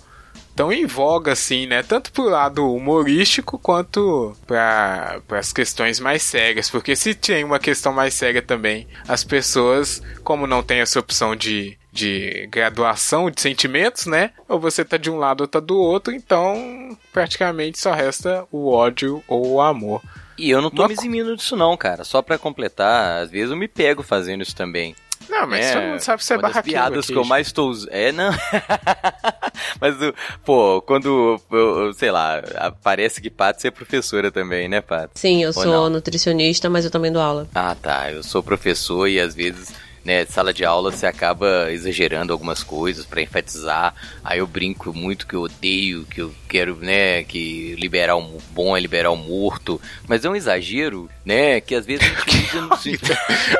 [0.55, 1.81] tão em voga assim, né?
[1.81, 7.91] Tanto pro lado humorístico quanto para as questões mais sérias, porque se tem uma questão
[7.91, 14.05] mais séria também, as pessoas, como não tem essa opção de de graduação de sentimentos,
[14.05, 14.31] né?
[14.47, 18.71] Ou você tá de um lado ou tá do outro, então praticamente só resta o
[18.71, 20.01] ódio ou o amor.
[20.37, 20.87] E eu não tô Uma...
[20.87, 22.03] me eximindo disso não, cara.
[22.03, 24.95] Só para completar, às vezes eu me pego fazendo isso também.
[25.31, 26.67] Não, mas é, todo mundo sabe que você é barraqueiro.
[26.67, 27.73] piadas que eu mais estou...
[27.89, 28.31] É, não...
[29.79, 29.95] mas,
[30.43, 32.43] pô, quando, eu, sei lá,
[32.83, 35.13] parece que Paty é professora também, né, Paty?
[35.15, 35.89] Sim, eu Ou sou não?
[35.89, 37.47] nutricionista, mas eu também dou aula.
[37.55, 38.11] Ah, tá.
[38.11, 43.05] Eu sou professor e às vezes né, sala de aula você acaba exagerando algumas coisas
[43.05, 43.93] para enfatizar.
[44.23, 48.75] Aí eu brinco muito que eu odeio, que eu quero, né, que liberar o bom
[48.75, 52.61] é liberar o morto, mas é um exagero, né, que às vezes a gente usa
[52.67, 53.17] no sentido.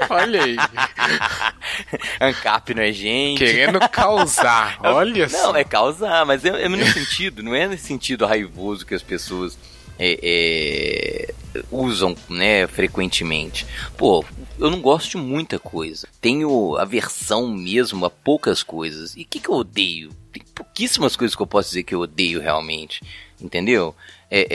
[0.09, 0.55] Olha aí.
[2.19, 3.37] Ancap não é gente.
[3.37, 5.55] Querendo causar, olha Não, só.
[5.55, 9.57] é causar, mas é, é no sentido, não é nesse sentido raivoso que as pessoas
[9.99, 11.33] é, é,
[11.69, 13.65] usam, né, frequentemente.
[13.97, 14.25] Pô,
[14.61, 16.07] eu não gosto de muita coisa.
[16.21, 19.15] Tenho aversão mesmo a poucas coisas.
[19.17, 20.11] E o que, que eu odeio?
[20.31, 23.01] Tem pouquíssimas coisas que eu posso dizer que eu odeio realmente.
[23.41, 23.95] Entendeu?
[24.29, 24.47] É,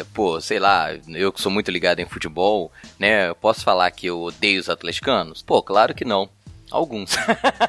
[0.00, 3.28] é, pô, sei lá, eu que sou muito ligado em futebol, né?
[3.28, 5.40] Eu posso falar que eu odeio os atleticanos?
[5.40, 6.28] Pô, claro que não.
[6.70, 7.16] Alguns.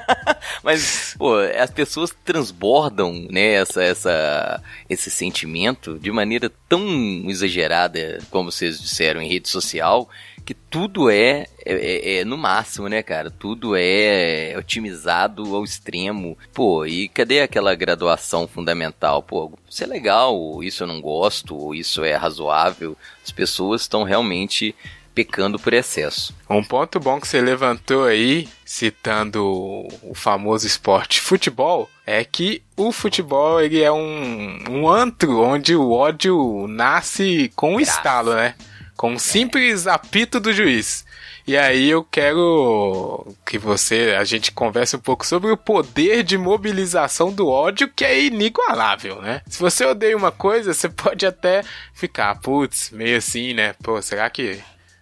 [0.64, 6.84] Mas, pô, as pessoas transbordam, né, essa, essa, esse sentimento de maneira tão
[7.28, 10.10] exagerada, como vocês disseram, em rede social,
[10.50, 13.30] que tudo é, é, é, é, no máximo, né, cara?
[13.30, 16.36] Tudo é otimizado ao extremo.
[16.54, 19.22] Pô, e cadê aquela graduação fundamental?
[19.22, 22.98] Pô, isso é legal, isso eu não gosto, isso é razoável.
[23.24, 24.76] As pessoas estão realmente
[25.14, 26.36] pecando por excesso.
[26.50, 32.92] Um ponto bom que você levantou aí, citando o famoso esporte futebol, é que o
[32.92, 38.56] futebol ele é um, um antro onde o ódio nasce com um estalo, né?
[38.96, 41.06] Com um simples apito do juiz.
[41.50, 46.38] E aí eu quero que você, a gente converse um pouco sobre o poder de
[46.38, 49.42] mobilização do ódio que é inigualável, né?
[49.48, 53.74] Se você odeia uma coisa, você pode até ficar, putz, meio assim, né?
[53.82, 54.60] Pô, será que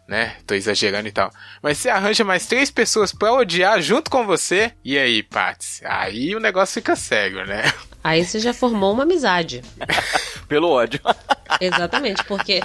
[0.08, 0.36] né?
[0.46, 1.30] Tô exagerando e tal.
[1.62, 4.72] Mas você arranja mais três pessoas pra odiar junto com você.
[4.84, 5.82] E aí, Patsy?
[5.86, 7.72] Aí o negócio fica cego, né?
[8.04, 9.62] Aí você já formou uma amizade.
[10.48, 11.02] Pelo ódio.
[11.60, 12.62] Exatamente, porque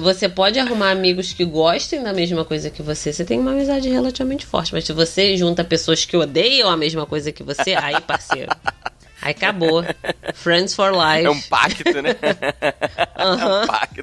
[0.00, 3.12] Você pode arrumar amigos que gostem da mesma coisa que você.
[3.12, 4.72] Você tem uma amizade relativamente forte.
[4.72, 8.50] Mas se você junta pessoas que odeiam a mesma coisa que você, aí, parceiro.
[9.22, 9.84] Aí acabou.
[10.34, 11.26] Friends for life.
[11.26, 12.16] É um pacto, né?
[13.20, 13.40] Uhum.
[13.40, 14.00] É um pacto.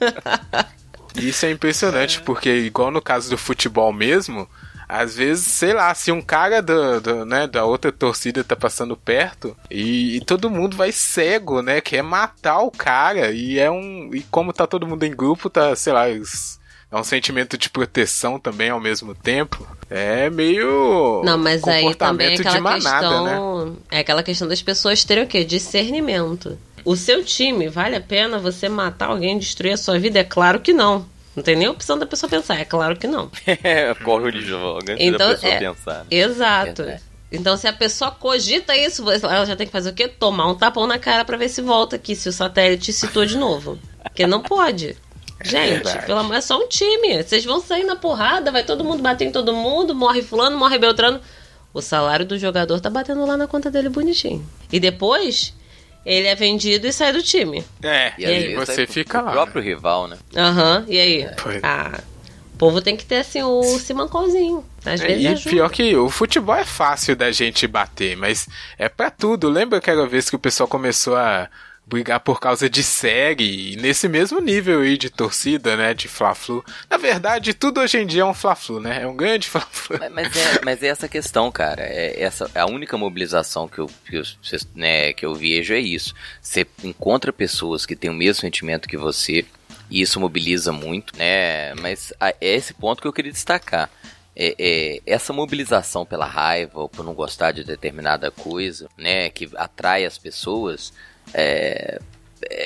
[1.17, 4.47] Isso é impressionante, porque igual no caso do futebol mesmo,
[4.87, 8.95] às vezes, sei lá, se um cara do, do né, da outra torcida tá passando
[8.95, 11.81] perto e, e, todo mundo vai cego, né?
[11.81, 13.31] Quer matar o cara.
[13.31, 14.09] E é um.
[14.13, 18.39] E como tá todo mundo em grupo, tá, sei lá, é um sentimento de proteção
[18.39, 19.67] também ao mesmo tempo.
[19.89, 21.21] É meio.
[21.25, 23.65] Não, mas aí também é aquela manada, questão.
[23.65, 23.75] Né?
[23.91, 25.43] É aquela questão das pessoas terem o quê?
[25.43, 26.57] Discernimento.
[26.85, 30.19] O seu time, vale a pena você matar alguém, destruir a sua vida?
[30.19, 31.05] É claro que não.
[31.35, 33.29] Não tem nem opção da pessoa pensar, é claro que não.
[33.63, 36.05] É, corre o risco então, da pessoa é, pensar.
[36.09, 36.81] Exato.
[36.81, 36.99] É,
[37.31, 40.07] então, se a pessoa cogita isso, ela já tem que fazer o quê?
[40.07, 43.37] Tomar um tapão na cara para ver se volta aqui, se o satélite citou de
[43.37, 43.77] novo.
[44.01, 44.97] Porque não pode.
[45.39, 47.21] É Gente, é pelo amor, é só um time.
[47.21, 50.79] Vocês vão sair na porrada, vai todo mundo bater em todo mundo, morre fulano, morre
[50.79, 51.21] Beltrano.
[51.71, 54.43] O salário do jogador tá batendo lá na conta dele bonitinho.
[54.71, 55.53] E depois,
[56.07, 57.61] ele é vendido e sai do time.
[57.83, 59.31] É, e, aí você fica lá.
[59.31, 60.17] O próprio rival, né?
[60.37, 61.21] Aham, uhum, e aí?
[61.23, 61.35] É.
[61.61, 61.99] Ah,
[62.53, 64.63] o povo tem que ter assim o simancãozinho.
[64.85, 65.49] Às é, vezes e ajuda.
[65.49, 68.47] pior que o futebol é fácil da gente bater, mas
[68.79, 69.49] é para tudo.
[69.49, 71.49] Lembra aquela vez que o pessoal começou a
[71.87, 76.63] brigar por causa de série, nesse mesmo nível aí de torcida, né, de Fla-Flu.
[76.89, 79.03] Na verdade, tudo hoje em dia é um Fla-Flu, né?
[79.03, 79.97] É um grande Fla-Flu.
[79.97, 81.83] Mas, mas, é, mas é essa questão, cara.
[81.83, 84.23] É essa a única mobilização que eu, que eu,
[84.75, 86.13] né, que eu vejo é isso.
[86.41, 89.45] Você encontra pessoas que têm o mesmo sentimento que você
[89.89, 91.73] e isso mobiliza muito, né?
[91.75, 93.89] Mas é esse ponto que eu queria destacar.
[94.39, 99.49] É, é, essa mobilização pela raiva ou por não gostar de determinada coisa, né, que
[99.55, 100.93] atrai as pessoas,
[101.33, 101.99] é,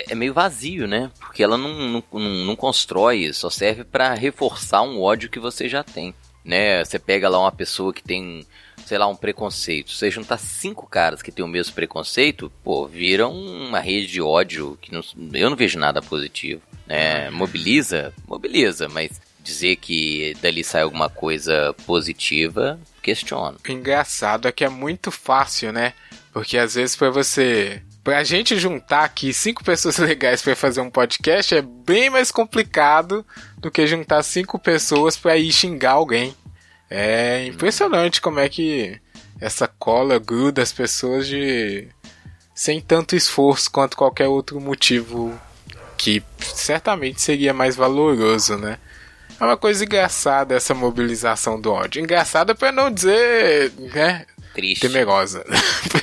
[0.09, 1.11] é meio vazio, né?
[1.19, 5.83] Porque ela não, não, não constrói, só serve para reforçar um ódio que você já
[5.83, 6.83] tem, né?
[6.83, 8.45] Você pega lá uma pessoa que tem,
[8.85, 13.27] sei lá, um preconceito, você juntar cinco caras que têm o mesmo preconceito, pô, vira
[13.27, 15.01] uma rede de ódio que não,
[15.33, 17.29] eu não vejo nada positivo, né?
[17.29, 23.57] Mobiliza, mobiliza, mas dizer que dali sai alguma coisa positiva, questiono.
[23.67, 25.93] O engraçado é que é muito fácil, né?
[26.31, 30.89] Porque às vezes para você Pra gente juntar aqui cinco pessoas legais para fazer um
[30.89, 33.25] podcast é bem mais complicado
[33.57, 36.35] do que juntar cinco pessoas para ir xingar alguém.
[36.89, 38.99] É impressionante como é que
[39.39, 41.87] essa cola gruda as pessoas de
[42.53, 45.39] sem tanto esforço quanto qualquer outro motivo
[45.97, 48.77] que certamente seria mais valoroso, né?
[49.39, 52.01] É uma coisa engraçada essa mobilização do ódio.
[52.01, 54.25] Engraçada para não dizer, né?
[54.53, 54.81] Triste.
[54.81, 55.45] Temerosa.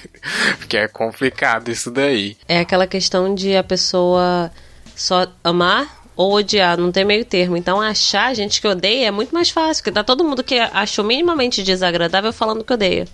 [0.59, 2.37] Porque é complicado isso daí.
[2.47, 4.51] É aquela questão de a pessoa
[4.95, 7.57] só amar ou odiar, não tem meio termo.
[7.57, 11.05] Então achar gente que odeia é muito mais fácil, porque tá todo mundo que achou
[11.05, 13.07] minimamente desagradável falando que odeia.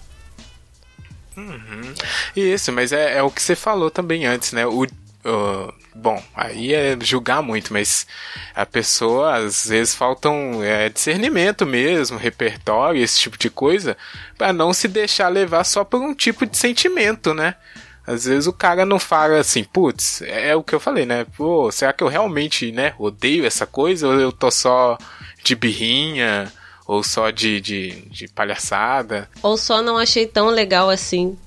[1.36, 1.94] Uhum.
[2.34, 4.66] Isso, mas é, é, o que você falou também antes, né?
[4.66, 4.86] O,
[5.24, 8.06] Uh, bom, aí é julgar muito, mas
[8.54, 13.96] a pessoa às vezes faltam é, discernimento mesmo, repertório, esse tipo de coisa,
[14.36, 17.54] para não se deixar levar só por um tipo de sentimento, né?
[18.06, 21.24] Às vezes o cara não fala assim, putz, é, é o que eu falei, né?
[21.36, 24.06] Pô, será que eu realmente, né, odeio essa coisa?
[24.06, 24.98] Ou eu tô só
[25.42, 26.52] de birrinha?
[26.86, 29.30] Ou só de, de, de palhaçada?
[29.42, 31.38] Ou só não achei tão legal assim.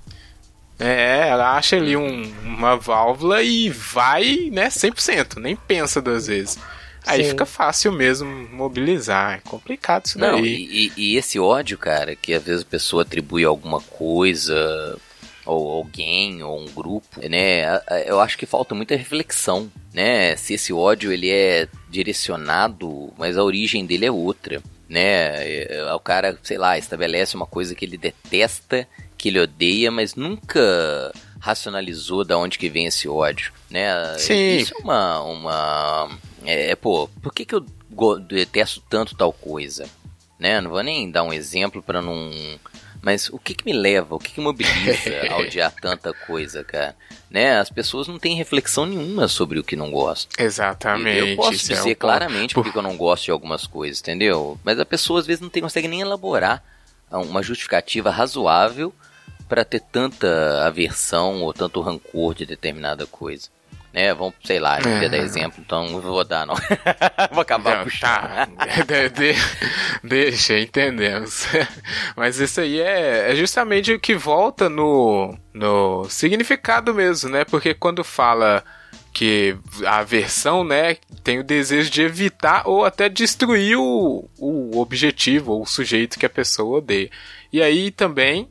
[0.79, 6.59] É, ela acha ali um, uma válvula e vai, né, 100%, nem pensa duas vezes.
[7.05, 7.29] Aí Sim.
[7.29, 9.35] fica fácil mesmo mobilizar.
[9.35, 10.67] É complicado isso Não, daí.
[10.69, 14.99] E, e, esse ódio, cara, que às vezes a pessoa atribui alguma coisa,
[15.45, 17.79] ou alguém, ou um grupo, né?
[18.05, 20.35] Eu acho que falta muita reflexão, né?
[20.35, 25.63] Se esse ódio ele é direcionado, mas a origem dele é outra, né?
[25.63, 28.85] É, o cara, sei lá, estabelece uma coisa que ele detesta
[29.17, 34.17] que ele odeia, mas nunca racionalizou da onde que vem esse ódio, né?
[34.17, 34.57] Sim.
[34.57, 35.21] Isso é uma...
[35.21, 36.09] uma
[36.45, 37.65] é, pô, por que que eu
[38.19, 39.87] detesto tanto tal coisa?
[40.39, 40.61] Né?
[40.61, 42.31] Não vou nem dar um exemplo para não...
[43.01, 46.95] Mas o que que me leva, o que que mobiliza a odiar tanta coisa, cara?
[47.29, 47.57] Né?
[47.57, 50.43] As pessoas não têm reflexão nenhuma sobre o que não gostam.
[50.43, 51.29] Exatamente.
[51.29, 52.63] Eu posso dizer é um claramente por...
[52.63, 54.59] porque eu não gosto de algumas coisas, entendeu?
[54.63, 56.63] Mas a pessoa às vezes não tem, consegue nem elaborar
[57.11, 58.93] uma justificativa razoável
[59.47, 63.49] para ter tanta aversão ou tanto rancor de determinada coisa.
[63.93, 65.09] Né, vamos, sei lá, não é.
[65.09, 66.53] dar exemplo, então não vou dar, não.
[67.31, 68.11] vou acabar não, puxando.
[68.11, 68.45] Tá.
[68.85, 69.35] de, de,
[70.03, 71.47] deixa, entendemos.
[72.15, 77.43] Mas isso aí é, é justamente o que volta no, no significado mesmo, né?
[77.45, 78.63] Porque quando fala
[79.17, 85.53] Porque a aversão, né, tem o desejo de evitar ou até destruir o, o objetivo
[85.53, 87.09] ou o sujeito que a pessoa odeia.
[87.51, 88.47] E aí também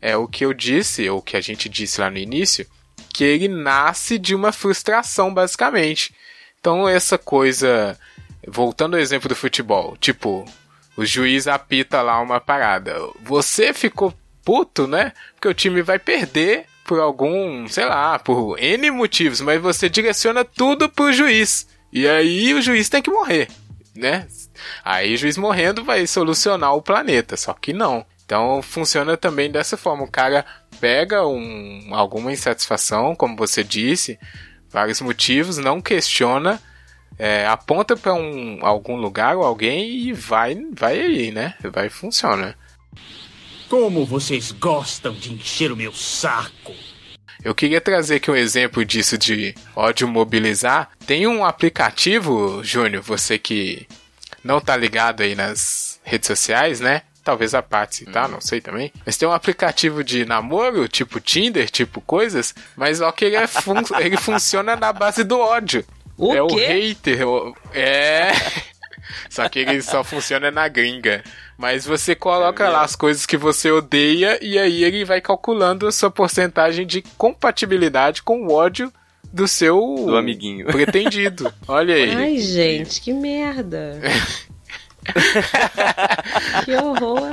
[0.00, 2.66] é o que eu disse, ou que a gente disse lá no início,
[3.12, 6.14] que ele nasce de uma frustração, basicamente.
[6.60, 7.98] Então, essa coisa.
[8.46, 10.44] Voltando ao exemplo do futebol, tipo,
[10.96, 12.96] o juiz apita lá uma parada.
[13.22, 15.12] Você ficou puto, né?
[15.34, 20.44] Porque o time vai perder por algum, sei lá, por N motivos, mas você direciona
[20.44, 21.68] tudo pro juiz.
[21.92, 23.48] E aí o juiz tem que morrer,
[23.94, 24.26] né?
[24.82, 28.06] Aí o juiz morrendo vai solucionar o planeta, só que não.
[28.28, 30.04] Então funciona também dessa forma.
[30.04, 30.44] O cara
[30.78, 34.18] pega um, alguma insatisfação, como você disse,
[34.68, 36.60] vários motivos, não questiona,
[37.18, 41.54] é, aponta para um, algum lugar ou alguém e vai, vai aí, né?
[41.72, 42.54] Vai funciona.
[43.66, 46.74] Como vocês gostam de encher o meu saco!
[47.42, 50.90] Eu queria trazer aqui um exemplo disso de ódio mobilizar.
[51.06, 53.86] Tem um aplicativo, Júnior, você que
[54.44, 57.02] não tá ligado aí nas redes sociais, né?
[57.28, 58.24] Talvez a Patsy, tá?
[58.24, 58.32] Uhum.
[58.32, 58.90] Não sei também.
[59.04, 63.46] Mas tem um aplicativo de namoro, tipo Tinder, tipo coisas, mas ó que ele, é
[63.46, 65.84] fun ele funciona na base do ódio.
[66.16, 66.40] O é quê?
[66.40, 67.20] o hater.
[67.74, 68.32] É.
[69.28, 71.22] Só que ele só funciona na gringa.
[71.56, 75.86] Mas você coloca é lá as coisas que você odeia e aí ele vai calculando
[75.86, 78.92] a sua porcentagem de compatibilidade com o ódio
[79.32, 81.52] do seu do amiguinho pretendido.
[81.66, 82.14] Olha aí.
[82.14, 84.00] Ai, gente, que merda.
[86.64, 87.32] que horror.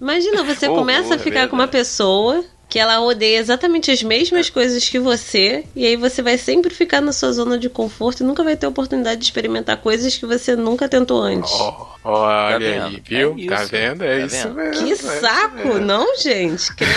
[0.00, 4.48] Imagina, você começa a ficar é com uma pessoa que ela odeia exatamente as mesmas
[4.48, 8.24] coisas que você, e aí você vai sempre ficar na sua zona de conforto e
[8.24, 11.50] nunca vai ter oportunidade de experimentar coisas que você nunca tentou antes.
[11.50, 13.36] Oh, olha tá aí, viu?
[13.36, 14.04] É tá vendo?
[14.04, 14.54] É tá isso vendo?
[14.54, 14.86] mesmo.
[14.86, 15.80] Que é saco, mesmo.
[15.80, 16.76] não, gente?
[16.76, 16.92] Credo.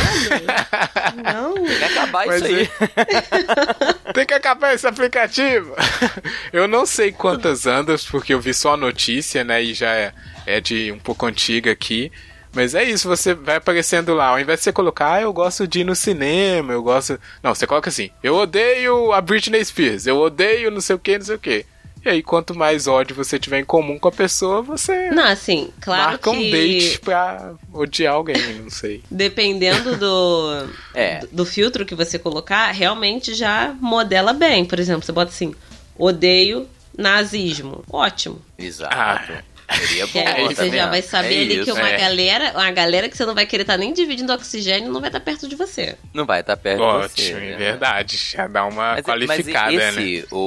[1.25, 1.55] não.
[1.55, 2.69] Tem que acabar Mas isso aí.
[4.05, 4.13] É...
[4.13, 5.75] Tem que acabar esse aplicativo.
[6.53, 9.63] Eu não sei quantas andas, porque eu vi só a notícia, né?
[9.63, 10.13] E já é,
[10.45, 12.11] é de um pouco antiga aqui.
[12.53, 14.27] Mas é isso, você vai aparecendo lá.
[14.27, 17.19] Ao invés de você colocar, ah, eu gosto de ir no cinema, eu gosto.
[17.41, 21.17] Não, você coloca assim: eu odeio a Britney Spears, eu odeio não sei o que,
[21.17, 21.65] não sei o que.
[22.05, 25.09] E aí, quanto mais ódio você tiver em comum com a pessoa, você.
[25.09, 26.37] Não, assim, claro marca que...
[26.37, 29.01] um date pra odiar alguém, não sei.
[29.09, 31.21] Dependendo do, é.
[31.31, 34.65] do filtro que você colocar, realmente já modela bem.
[34.65, 35.55] Por exemplo, você bota assim:
[35.97, 37.83] odeio nazismo.
[37.89, 38.41] Ótimo.
[38.57, 38.93] Exato.
[38.95, 39.43] Ah.
[39.77, 40.47] Seria bom.
[40.47, 41.97] você tá já vai saber é ali isso, que uma é.
[41.97, 45.09] galera, uma galera que você não vai querer estar tá nem dividindo oxigênio não vai
[45.09, 45.97] estar tá perto de você.
[46.13, 47.33] Não vai estar tá perto Ótimo, de você.
[47.33, 48.17] Ótimo, é verdade.
[48.17, 50.23] Já dá uma mas, qualificada, mas esse, né?
[50.31, 50.37] O,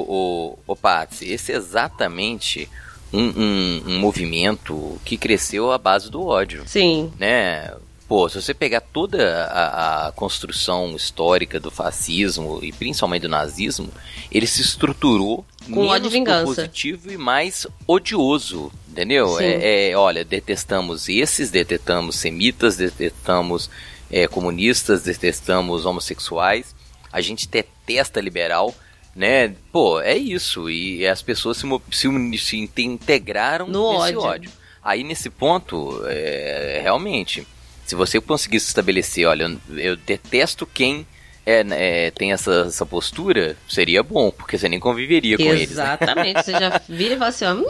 [0.66, 2.68] o, o Patsy, esse é exatamente
[3.12, 6.64] um, um, um movimento que cresceu à base do ódio.
[6.66, 7.12] Sim.
[7.18, 7.70] Né?
[8.08, 13.90] Pô, se você pegar toda a, a, construção histórica do fascismo e principalmente do nazismo,
[14.30, 16.44] ele se estruturou com menos ódio vingança.
[16.44, 19.40] positivo e mais odioso, entendeu?
[19.40, 23.68] É, é, olha, detestamos esses, detestamos semitas, detestamos
[24.08, 26.76] é, comunistas, detestamos homossexuais,
[27.10, 28.72] a gente detesta liberal,
[29.16, 29.52] né?
[29.72, 30.70] Pô, é isso.
[30.70, 34.20] E as pessoas se, se, se integraram no nesse ódio.
[34.20, 34.50] ódio.
[34.80, 37.44] Aí nesse ponto, é, realmente
[37.86, 41.06] se você conseguisse estabelecer, olha, eu, eu detesto quem
[41.46, 45.62] é, é, tem essa, essa postura, seria bom, porque você nem conviveria com Exatamente.
[45.62, 45.76] eles.
[45.76, 45.84] Né?
[45.84, 46.44] Exatamente.
[46.44, 47.64] Você já vira e fala assim, ó, hum,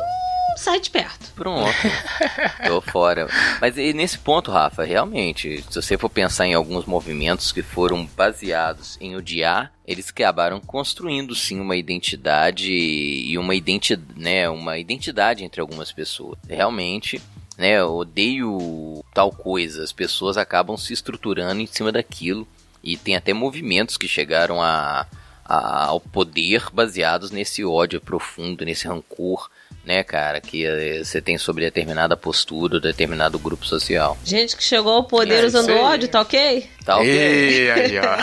[0.56, 1.32] sai de perto.
[1.34, 1.70] Pronto.
[2.66, 3.28] Tô fora.
[3.60, 8.96] Mas nesse ponto, Rafa, realmente, se você for pensar em alguns movimentos que foram baseados
[8.98, 15.60] em odiar, eles acabaram construindo sim uma identidade e uma identidade, né, uma identidade entre
[15.60, 16.38] algumas pessoas.
[16.48, 17.20] Realmente,
[17.56, 22.46] né, eu odeio tal coisa, as pessoas acabam se estruturando em cima daquilo
[22.82, 25.06] e tem até movimentos que chegaram a,
[25.44, 29.48] a, ao poder baseados nesse ódio profundo, nesse rancor,
[29.84, 34.18] né, cara, que eh, você tem sobre determinada postura, determinado grupo social.
[34.24, 36.68] Gente que chegou ao poder é, usando ódio, tá ok?
[36.84, 37.06] Tá ok.
[37.06, 38.16] E aí, ó.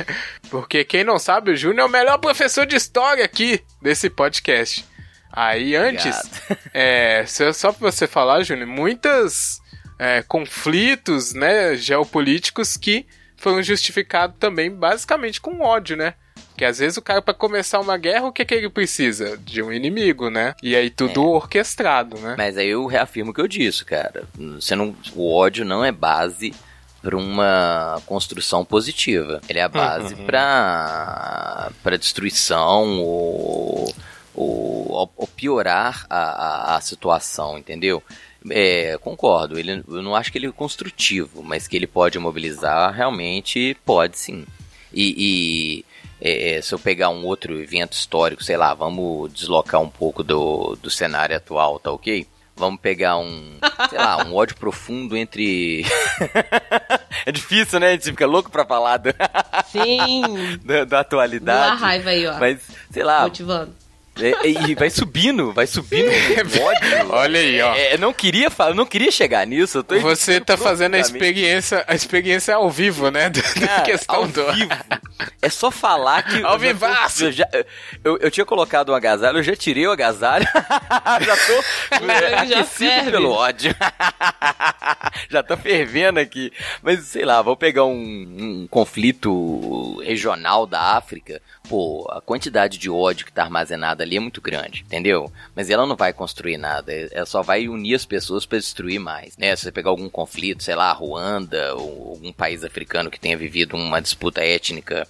[0.50, 4.84] Porque quem não sabe, o Júnior é o melhor professor de história aqui desse podcast.
[5.32, 6.16] Aí antes,
[6.74, 9.60] é, só pra você falar, Júnior, muitos
[9.98, 16.14] é, conflitos né, geopolíticos que foram justificados também basicamente com ódio, né?
[16.48, 19.38] Porque às vezes o cara, para começar uma guerra, o que, que ele precisa?
[19.38, 20.54] De um inimigo, né?
[20.62, 21.26] E aí tudo é.
[21.26, 22.34] orquestrado, né?
[22.36, 24.24] Mas aí eu reafirmo o que eu disse, cara.
[24.34, 26.52] Você não, o ódio não é base
[27.00, 29.40] para uma construção positiva.
[29.48, 30.26] Ele é a base uhum.
[30.26, 33.94] para para destruição ou
[34.34, 38.02] ou, ou piorar a, a, a, situação, entendeu?
[38.50, 42.92] É, concordo, ele, eu não acho que ele é construtivo, mas que ele pode mobilizar,
[42.92, 44.46] realmente pode sim.
[44.92, 45.84] E,
[46.20, 50.22] é, é, se eu pegar um outro evento histórico, sei lá, vamos deslocar um pouco
[50.22, 52.26] do, do cenário atual, tá ok?
[52.56, 53.58] Vamos pegar um,
[53.88, 55.82] sei lá, um ódio profundo entre.
[57.24, 57.88] é difícil, né?
[57.88, 59.08] A gente fica louco pra falar do...
[59.72, 60.58] Sim.
[60.62, 61.68] da, da atualidade.
[61.68, 62.38] Uma raiva aí, ó.
[62.38, 62.60] Mas,
[62.90, 63.22] sei lá.
[63.22, 63.79] Motivando.
[64.22, 67.10] É, e vai subindo, vai subindo o ódio.
[67.10, 67.74] Olha aí, ó.
[67.74, 69.84] É, não queria falar, não queria chegar nisso.
[70.02, 73.30] Você tá fazendo a experiência, a experiência ao vivo, né?
[73.84, 74.52] Questão ao do...
[74.52, 74.70] vivo.
[75.40, 76.42] É só falar que.
[76.50, 77.24] Ao vivaço!
[77.24, 77.48] Eu, já,
[78.02, 80.46] eu, eu tinha colocado um agasalho, eu já tirei o agasalho.
[81.20, 83.74] já tô já aquecido pelo ódio.
[85.28, 86.52] já tô fervendo aqui.
[86.82, 91.40] Mas sei lá, vou pegar um, um conflito regional da África.
[91.70, 95.32] Pô, a quantidade de ódio que tá armazenada ali é muito grande, entendeu?
[95.54, 99.36] Mas ela não vai construir nada, ela só vai unir as pessoas para destruir mais,
[99.36, 99.54] né?
[99.54, 103.76] Se você pegar algum conflito, sei lá, Ruanda ou algum país africano que tenha vivido
[103.76, 105.06] uma disputa étnica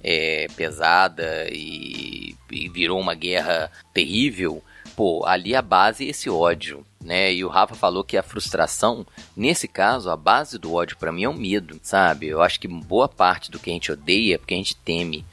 [0.00, 4.62] é, pesada e, e virou uma guerra terrível,
[4.94, 7.34] pô, ali a base é esse ódio, né?
[7.34, 9.04] E o Rafa falou que a frustração,
[9.36, 12.28] nesse caso, a base do ódio para mim é o medo, sabe?
[12.28, 15.24] Eu acho que boa parte do que a gente odeia é porque a gente teme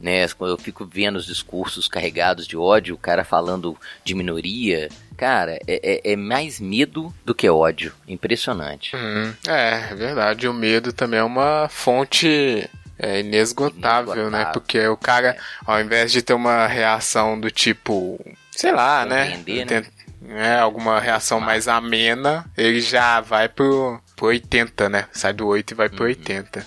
[0.00, 0.26] né?
[0.28, 5.58] Quando eu fico vendo os discursos carregados de ódio, o cara falando de minoria, cara,
[5.66, 7.92] é, é, é mais medo do que ódio.
[8.08, 8.96] Impressionante.
[8.96, 10.48] Hum, é, é verdade.
[10.48, 14.44] O medo também é uma fonte é inesgotável, inesgotável, né?
[14.52, 15.38] Porque o cara, é.
[15.64, 18.18] ao invés de ter uma reação do tipo,
[18.50, 19.34] sei lá, né?
[19.34, 19.86] Entender, né?
[20.28, 25.06] É, alguma reação mais amena, ele já vai pro, pro 80, né?
[25.12, 26.10] Sai do 8 e vai pro uhum.
[26.10, 26.66] 80.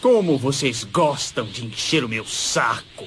[0.00, 3.06] Como vocês gostam de encher o meu saco.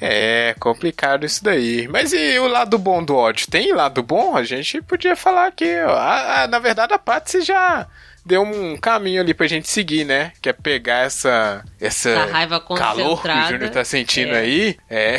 [0.00, 1.86] É complicado isso daí.
[1.88, 3.46] Mas e o lado bom do ódio?
[3.50, 4.34] Tem lado bom?
[4.36, 5.70] A gente podia falar aqui.
[5.88, 7.86] Ah, na verdade, a Patsy já
[8.24, 10.32] deu um caminho ali pra gente seguir, né?
[10.40, 14.38] Que é pegar essa, essa raiva calor que o Júnior tá sentindo é.
[14.38, 14.76] aí.
[14.88, 15.18] É.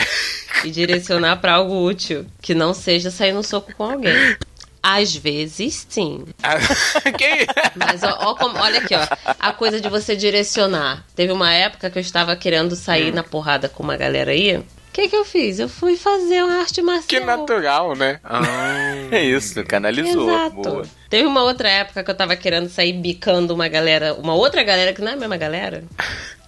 [0.64, 2.26] E direcionar para algo útil.
[2.42, 4.14] Que não seja sair no soco com alguém.
[4.84, 6.26] Às vezes, sim.
[7.76, 9.34] Mas ó, ó como, olha aqui, ó.
[9.40, 11.06] A coisa de você direcionar.
[11.16, 13.16] Teve uma época que eu estava querendo sair hum.
[13.16, 14.58] na porrada com uma galera aí.
[14.58, 15.58] O que, que eu fiz?
[15.58, 17.08] Eu fui fazer uma arte marcial.
[17.08, 18.20] Que natural, né?
[18.24, 20.30] Ah, é isso, canalizou.
[20.30, 20.56] Exato.
[20.56, 20.86] Boa.
[21.10, 24.92] Teve uma outra época que eu tava querendo sair bicando uma galera, uma outra galera
[24.92, 25.84] que não é a mesma galera.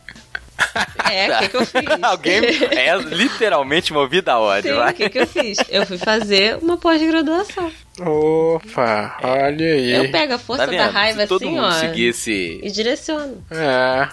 [1.11, 1.83] É, o que, que eu fiz?
[2.01, 5.57] Alguém é literalmente movido a ódio, O que, que eu fiz?
[5.69, 7.71] Eu fui fazer uma pós-graduação.
[7.99, 9.91] Opa, olha aí.
[9.91, 11.71] Eu pego a força tá da raiva Se todo assim, mundo ó.
[11.71, 12.59] Seguisse...
[12.63, 13.45] E direciono.
[13.51, 14.09] É.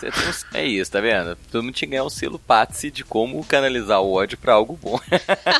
[0.53, 1.37] É isso, tá vendo?
[1.51, 4.79] Todo mundo tinha que ganhar um selo Patsy de como canalizar o ódio pra algo
[4.81, 5.01] bom.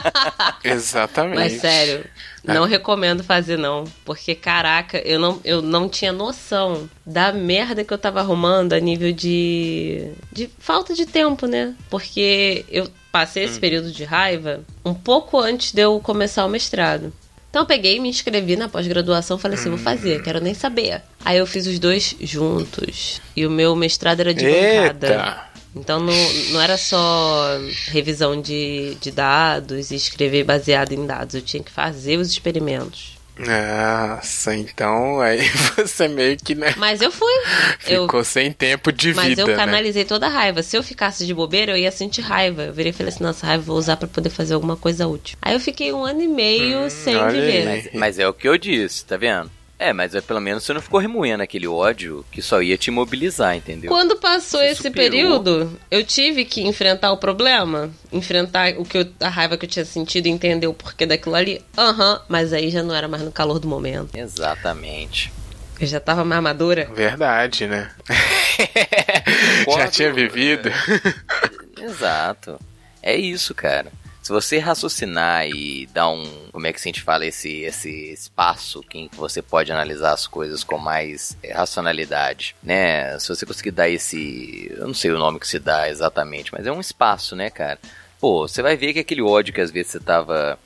[0.62, 1.38] Exatamente.
[1.38, 2.05] Mas sério.
[2.45, 3.84] Não recomendo fazer não.
[4.05, 8.80] Porque, caraca, eu não, eu não tinha noção da merda que eu tava arrumando a
[8.80, 10.12] nível de.
[10.32, 11.74] de falta de tempo, né?
[11.88, 13.61] Porque eu passei esse hum.
[13.61, 17.12] período de raiva um pouco antes de eu começar o mestrado.
[17.51, 21.03] Então eu peguei, me inscrevi na pós-graduação, falei assim, vou fazer, quero nem saber.
[21.24, 23.20] Aí eu fiz os dois juntos.
[23.34, 24.93] E o meu mestrado era de Eita.
[24.93, 25.49] bancada.
[25.74, 27.58] Então não, não era só
[27.88, 31.34] revisão de, de dados e escrever baseado em dados.
[31.34, 33.20] Eu tinha que fazer os experimentos.
[33.40, 35.40] Nossa, então aí
[35.76, 36.74] você meio que, né?
[36.76, 37.32] Mas eu fui.
[37.78, 38.24] Ficou eu...
[38.24, 39.42] sem tempo de Mas vida.
[39.42, 39.64] Mas eu né?
[39.64, 40.08] canalizei né?
[40.08, 40.62] toda a raiva.
[40.62, 42.64] Se eu ficasse de bobeira, eu ia sentir raiva.
[42.64, 45.38] Eu virei e falei assim: nossa, raiva vou usar para poder fazer alguma coisa útil.
[45.40, 47.64] Aí eu fiquei um ano e meio hum, sem viver.
[47.64, 49.50] Mas, mas é o que eu disse, tá vendo?
[49.80, 52.88] É, mas é, pelo menos você não ficou remoendo aquele ódio que só ia te
[52.88, 53.88] imobilizar, entendeu?
[53.90, 55.10] Quando passou você esse superou.
[55.10, 59.70] período, eu tive que enfrentar o problema, enfrentar o que eu, a raiva que eu
[59.70, 61.64] tinha sentido, entender o porquê daquilo ali.
[61.78, 64.14] Aham, uhum, mas aí já não era mais no calor do momento.
[64.14, 65.32] Exatamente.
[65.80, 66.86] Eu já tava mais madura.
[66.94, 67.90] Verdade, né?
[69.78, 70.68] já tinha vivido.
[70.68, 71.84] É.
[71.84, 72.60] Exato.
[73.02, 73.90] É isso, cara
[74.30, 78.80] se você raciocinar e dar um, como é que a gente fala, esse, esse espaço
[78.94, 83.18] em que você pode analisar as coisas com mais é, racionalidade, né?
[83.18, 86.64] Se você conseguir dar esse, eu não sei o nome que se dá exatamente, mas
[86.64, 87.80] é um espaço, né, cara?
[88.20, 90.56] Pô, você vai ver que aquele ódio que às vezes você tava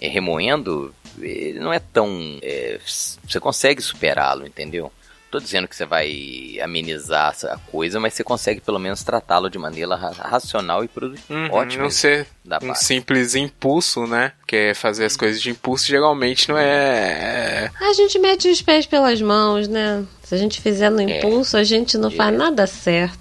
[0.00, 2.38] é, remoendo, ele não é tão.
[2.40, 4.92] É, você consegue superá-lo, entendeu?
[5.30, 9.58] Tô dizendo que você vai amenizar a coisa, mas você consegue pelo menos tratá-lo de
[9.58, 11.32] maneira racional e produtiva.
[11.32, 11.84] Uhum, Ótimo.
[11.84, 12.26] Não ser
[12.62, 14.32] um simples impulso, né?
[14.46, 17.70] Que é fazer as coisas de impulso geralmente não é, é.
[17.80, 20.04] A gente mete os pés pelas mãos, né?
[20.22, 21.18] Se a gente fizer no é.
[21.18, 21.60] impulso, é.
[21.60, 23.18] a gente não faz nada certo.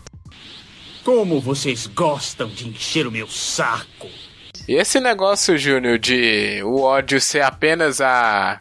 [1.03, 4.09] Como vocês gostam de encher o meu saco.
[4.67, 8.59] E esse negócio, Júnior, de o ódio ser apenas a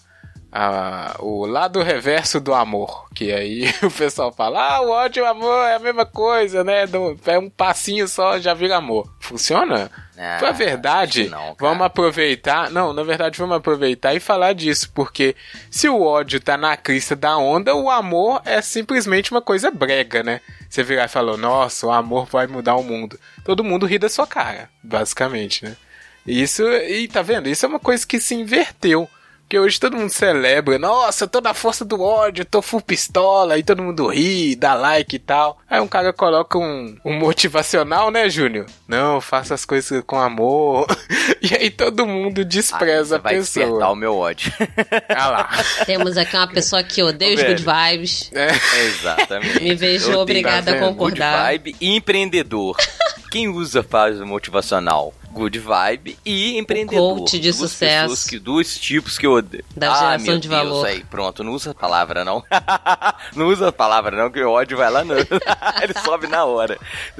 [0.51, 3.09] a, o lado reverso do amor.
[3.15, 6.65] Que aí o pessoal fala: ah, o ódio e o amor é a mesma coisa,
[6.65, 6.85] né?
[7.27, 9.11] É um passinho só, já vira amor.
[9.21, 9.91] Funciona?
[10.19, 12.71] Ah, Pra verdade, não, vamos aproveitar.
[12.71, 15.37] Não, na verdade, vamos aproveitar e falar disso, porque
[15.71, 20.23] se o ódio tá na crista da onda, o amor é simplesmente uma coisa brega,
[20.23, 20.41] né?
[20.71, 23.21] Você virar e falou, nossa, o amor vai mudar o mundo.
[23.45, 25.77] Todo mundo ri da sua cara, basicamente, né?
[26.27, 27.49] Isso, e tá vendo?
[27.49, 29.09] Isso é uma coisa que se inverteu.
[29.47, 33.57] Porque hoje todo mundo celebra, nossa, eu tô na força do ódio, tô full pistola,
[33.57, 35.61] e todo mundo ri, dá like e tal.
[35.71, 38.67] Aí um cara coloca um, um motivacional, né, Júnior?
[38.89, 40.89] Não, faça as coisas com amor.
[41.41, 43.79] e aí todo mundo despreza ah, a vai pessoa.
[43.79, 44.53] Vai o meu ódio.
[45.09, 45.49] ah lá.
[45.87, 48.33] Temos aqui uma pessoa que odeia os good vibes.
[48.35, 48.49] É.
[48.85, 49.63] Exatamente.
[49.63, 51.53] Me vejo obrigada a concordar.
[51.53, 52.77] Good vibe e empreendedor.
[53.31, 55.15] Quem usa frase motivacional?
[55.37, 57.12] Good vibe e empreendedor.
[57.12, 58.26] O coach de duas sucesso.
[58.26, 59.64] Que, dois tipos que eu odeio.
[59.76, 60.87] Da ah, geração meu de Deus, valor.
[60.87, 62.43] aí, pronto, não usa a palavra não.
[63.37, 65.16] não usa a palavra não, que o ódio vai lá não.
[65.82, 66.78] Ele sobe na hora.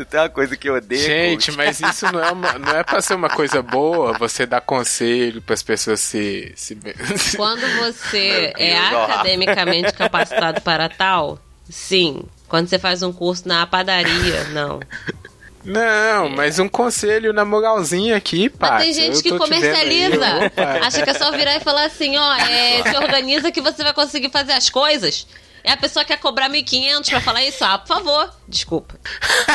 [0.09, 1.03] Tem uma coisa que eu odeio.
[1.03, 1.57] Gente, coach.
[1.59, 5.43] mas isso não é, uma, não é pra ser uma coisa boa, você dar conselho
[5.43, 6.77] para as pessoas se, se...
[7.37, 11.39] Quando você é academicamente capacitado para tal,
[11.69, 12.23] sim.
[12.49, 14.81] Quando você faz um curso na padaria, não.
[15.67, 18.79] Não, mas um conselho na moralzinha aqui, pá.
[18.79, 20.25] Tem gente que comercializa.
[20.83, 23.93] Acha que é só virar e falar assim, ó, é, se organiza que você vai
[23.93, 25.27] conseguir fazer as coisas.
[25.65, 27.65] É a pessoa que quer cobrar 1.500 pra falar isso?
[27.65, 28.33] Ah, por favor.
[28.47, 28.95] Desculpa.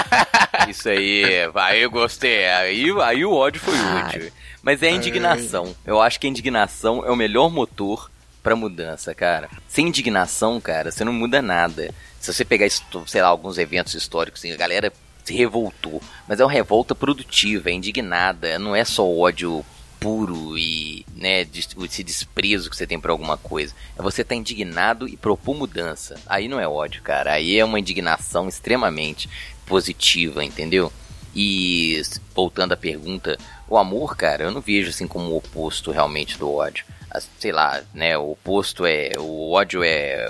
[0.68, 2.46] Isso aí, vai, eu gostei.
[2.50, 4.04] Aí, aí o ódio foi Ai.
[4.04, 4.32] útil.
[4.62, 5.74] Mas é a indignação.
[5.86, 8.12] Eu acho que a indignação é o melhor motor
[8.44, 9.50] pra mudança, cara.
[9.70, 11.94] Sem indignação, cara, você não muda nada.
[12.20, 12.68] Se você pegar,
[13.08, 14.92] sei lá, alguns eventos históricos, assim, a galera
[15.24, 16.02] se revoltou.
[16.28, 19.66] Mas é uma revolta produtiva, é indignada, não é só ódio
[20.00, 21.46] puro e né,
[21.84, 23.74] esse desprezo que você tem por alguma coisa.
[23.98, 26.20] É você estar tá indignado e propor mudança.
[26.26, 27.34] Aí não é ódio, cara.
[27.34, 29.30] Aí é uma indignação extremamente
[29.66, 30.92] positiva, entendeu?
[31.36, 32.02] E
[32.36, 33.38] voltando à pergunta,
[33.70, 36.84] o amor, cara, eu não vejo assim como o oposto realmente do ódio
[37.40, 40.26] sei lá, né, o oposto é, o ódio é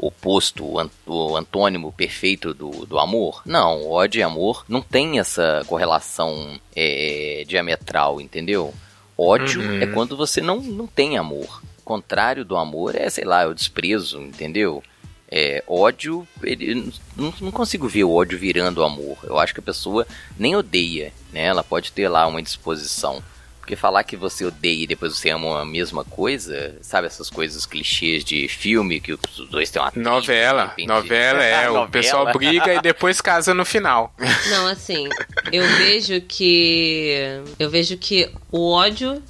[0.00, 0.64] oposto,
[1.06, 3.42] o antônimo perfeito do, do amor?
[3.44, 8.72] Não, ódio e amor não tem essa correlação é, diametral, entendeu?
[9.16, 9.82] Ódio uhum.
[9.82, 11.62] é quando você não, não tem amor.
[11.80, 14.82] O contrário do amor é, sei lá, é o desprezo, entendeu?
[15.30, 19.18] É, ódio, ele, não, não consigo ver o ódio virando amor.
[19.22, 20.06] Eu acho que a pessoa
[20.38, 21.44] nem odeia, né?
[21.44, 23.22] Ela pode ter lá uma disposição.
[23.70, 27.64] Porque falar que você odeia e depois você ama a mesma coisa, sabe essas coisas
[27.64, 30.88] clichês de filme que os dois têm uma novela, repente...
[30.88, 31.84] novela é, novela.
[31.84, 34.12] o pessoal briga e depois casa no final.
[34.50, 35.08] Não, assim,
[35.52, 37.14] eu vejo que
[37.60, 39.22] eu vejo que o ódio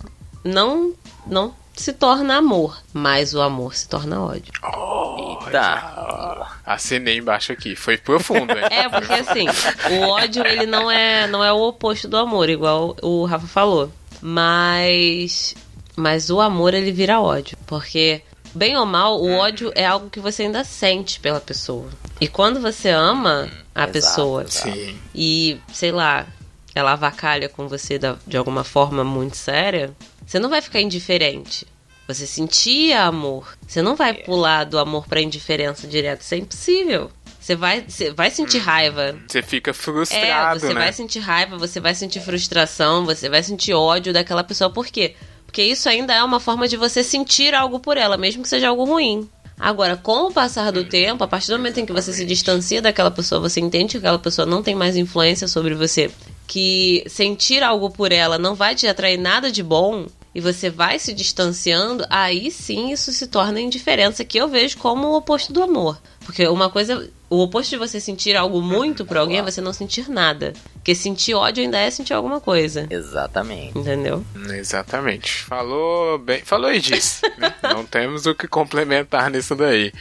[0.43, 0.95] não
[1.27, 4.53] não se torna amor, mas o amor se torna ódio.
[4.63, 6.47] Oh, Eita.
[6.65, 7.75] Assinei embaixo aqui.
[7.75, 8.65] Foi profundo, hein?
[8.71, 9.47] É, porque assim,
[9.91, 13.93] o ódio ele não é, não é o oposto do amor, igual o Rafa falou.
[14.21, 15.55] Mas
[15.97, 18.23] mas o amor ele vira ódio, porque
[18.55, 21.89] bem ou mal, o ódio é algo que você ainda sente pela pessoa.
[22.21, 24.95] E quando você ama a exato, pessoa exato.
[25.15, 26.27] e, sei lá,
[26.75, 29.95] ela avacalha com você de alguma forma muito séria,
[30.27, 31.67] você não vai ficar indiferente.
[32.07, 33.57] Você sentia amor.
[33.67, 34.15] Você não vai é.
[34.15, 36.23] pular do amor pra indiferença direto.
[36.23, 37.11] Isso é impossível.
[37.41, 38.65] Você vai, você vai sentir hum.
[38.65, 39.17] raiva.
[39.27, 40.81] Você fica frustrado, é, você né?
[40.81, 44.71] vai sentir raiva, você vai sentir frustração, você vai sentir ódio daquela pessoa.
[44.71, 45.15] Por quê?
[45.47, 48.69] Porque isso ainda é uma forma de você sentir algo por ela, mesmo que seja
[48.69, 49.29] algo ruim.
[49.59, 52.81] Agora, com o passar do tempo, a partir do momento em que você se distancia
[52.81, 56.11] daquela pessoa, você entende que aquela pessoa não tem mais influência sobre você,
[56.47, 60.99] que sentir algo por ela não vai te atrair nada de bom, e você vai
[60.99, 65.63] se distanciando, aí sim isso se torna indiferença, que eu vejo como o oposto do
[65.63, 66.01] amor.
[66.25, 69.73] Porque uma coisa, o oposto de você sentir algo muito por alguém é você não
[69.73, 70.53] sentir nada.
[70.75, 72.89] Porque sentir ódio ainda é sentir alguma coisa.
[72.91, 73.79] Exatamente.
[73.79, 74.25] Entendeu?
[74.51, 75.45] Exatamente.
[75.45, 76.43] Falou bem.
[76.45, 77.23] Falou e disse.
[77.39, 77.55] né?
[77.63, 79.93] Não temos o que complementar nisso daí.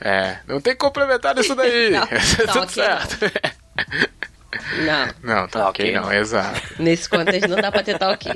[0.00, 1.90] É, não tem que complementar nisso daí.
[1.90, 2.06] não,
[2.46, 3.18] tá Tudo certo.
[4.78, 5.08] Não.
[5.22, 6.60] Não, tá, tá ok, não, exato.
[6.82, 8.32] Nesse contexto não dá pra ter tá ok.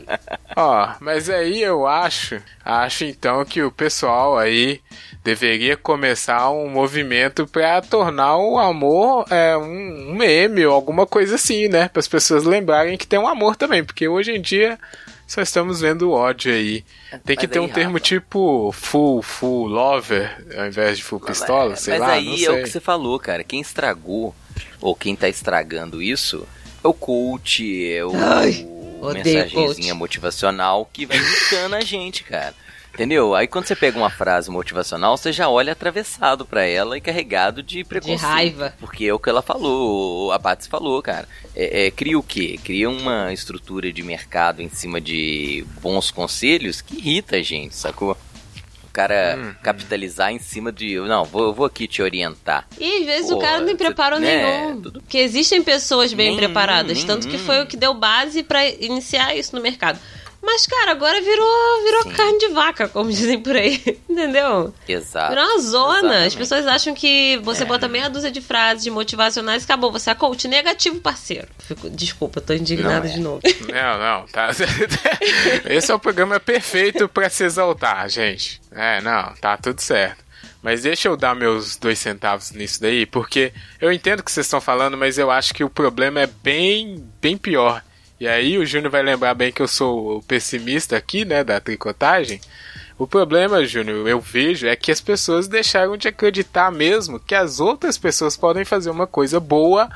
[0.55, 4.81] Ó, mas aí eu acho, acho então que o pessoal aí
[5.25, 11.69] deveria começar um movimento para tornar o amor é, um, meme ou alguma coisa assim,
[11.69, 11.89] né?
[11.89, 14.79] Para as pessoas lembrarem que tem um amor também, porque hoje em dia
[15.27, 16.85] só estamos vendo ódio aí.
[17.25, 21.71] Tem que mas ter um termo tipo full, full lover, ao invés de full pistola,
[21.71, 22.07] mas, sei mas lá.
[22.09, 23.43] Mas aí é o que você falou, cara.
[23.43, 24.35] Quem estragou,
[24.81, 26.47] ou quem tá estragando isso,
[26.83, 28.13] é o coach, é o.
[28.15, 28.67] Ai,
[29.15, 32.55] mensagenzinha motivacional que vai irritando a gente, cara.
[32.95, 33.35] Entendeu?
[33.35, 37.63] Aí quando você pega uma frase motivacional, você já olha atravessado para ela e carregado
[37.63, 38.21] de preconceito.
[38.21, 38.75] De raiva.
[38.79, 41.27] Porque é o que ela falou, a Patsy falou, cara.
[41.57, 42.61] É, é, cria o quê?
[42.63, 48.17] Cria uma estrutura de mercado em cima de bons conselhos que irrita a gente, sacou?
[48.93, 50.97] Cara hum, capitalizar em cima de.
[51.01, 52.67] Não, vou, vou aqui te orientar.
[52.79, 54.81] E às vezes Pô, o cara não tem preparo né, nenhum.
[54.81, 55.01] Tudo...
[55.01, 59.57] Porque existem pessoas bem preparadas, tanto que foi o que deu base para iniciar isso
[59.57, 59.99] no mercado.
[60.43, 63.81] Mas, cara, agora virou, virou carne de vaca, como dizem por aí.
[64.09, 64.75] Entendeu?
[64.89, 65.31] Exato.
[65.31, 65.99] Virou uma zona.
[65.99, 66.27] Exatamente.
[66.27, 67.67] As pessoas acham que você é.
[67.67, 69.93] bota meia dúzia de frases de motivacionais e acabou.
[69.93, 71.47] Você é coach negativo, parceiro.
[71.59, 73.13] Fico, desculpa, tô indignada é.
[73.13, 73.41] de novo.
[73.73, 74.27] Não, não.
[74.27, 74.51] Tá.
[75.65, 78.61] Esse é o programa perfeito para se exaltar, gente.
[78.73, 80.23] É, não, tá tudo certo.
[80.63, 84.47] Mas deixa eu dar meus dois centavos nisso daí, porque eu entendo o que vocês
[84.47, 87.83] estão falando, mas eu acho que o problema é bem, bem pior.
[88.23, 91.59] E aí o Júnior vai lembrar bem que eu sou o pessimista aqui, né, da
[91.61, 92.41] tricotagem.
[92.97, 97.59] O problema, Júnior, eu vejo é que as pessoas deixaram de acreditar mesmo que as
[97.59, 99.91] outras pessoas podem fazer uma coisa boa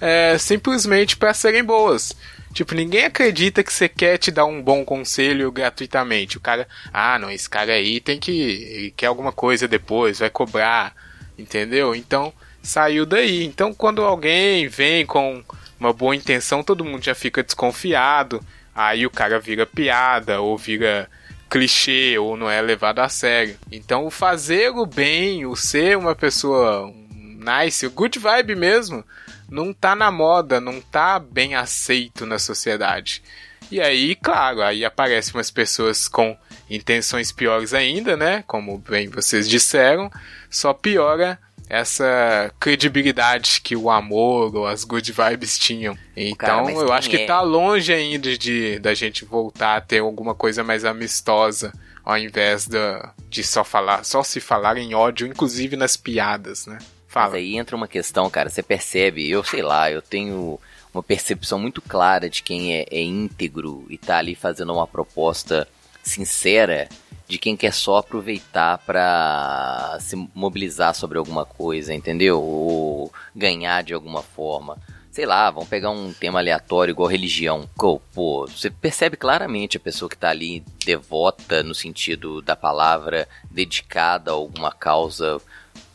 [0.00, 2.14] é, simplesmente para serem boas.
[2.54, 6.36] Tipo, ninguém acredita que você quer te dar um bom conselho gratuitamente.
[6.36, 8.30] O cara, ah, não, esse cara aí tem que.
[8.30, 10.94] Ele quer alguma coisa depois, vai cobrar,
[11.36, 11.96] entendeu?
[11.96, 13.42] Então, saiu daí.
[13.42, 15.42] Então, quando alguém vem com
[15.82, 18.40] uma boa intenção, todo mundo já fica desconfiado.
[18.72, 21.10] Aí o cara vira piada ou vira
[21.50, 23.58] clichê ou não é levado a sério.
[23.70, 29.04] Então, o fazer o bem, o ser uma pessoa nice, o good vibe mesmo,
[29.50, 33.22] não tá na moda, não tá bem aceito na sociedade.
[33.70, 36.36] E aí, claro, aí aparecem umas pessoas com
[36.70, 38.44] intenções piores ainda, né?
[38.46, 40.10] Como bem vocês disseram,
[40.48, 41.38] só piora
[41.72, 45.96] essa credibilidade que o amor ou as good vibes tinham.
[46.14, 47.24] Então, Cara, eu acho que é?
[47.24, 51.72] tá longe ainda de da gente voltar a ter alguma coisa mais amistosa
[52.04, 56.78] ao invés da, de só falar, só se falar em ódio, inclusive nas piadas, né?
[57.08, 57.28] Fala.
[57.28, 60.60] Mas aí entra uma questão, cara, você percebe, eu sei lá, eu tenho
[60.92, 65.66] uma percepção muito clara de quem é, é íntegro e tá ali fazendo uma proposta
[66.02, 66.88] sincera
[67.28, 72.42] de quem quer só aproveitar para se mobilizar sobre alguma coisa, entendeu?
[72.42, 74.76] Ou ganhar de alguma forma.
[75.10, 77.68] Sei lá, vamos pegar um tema aleatório igual religião.
[78.14, 84.30] Pô, você percebe claramente a pessoa que está ali devota no sentido da palavra, dedicada
[84.30, 85.40] a alguma causa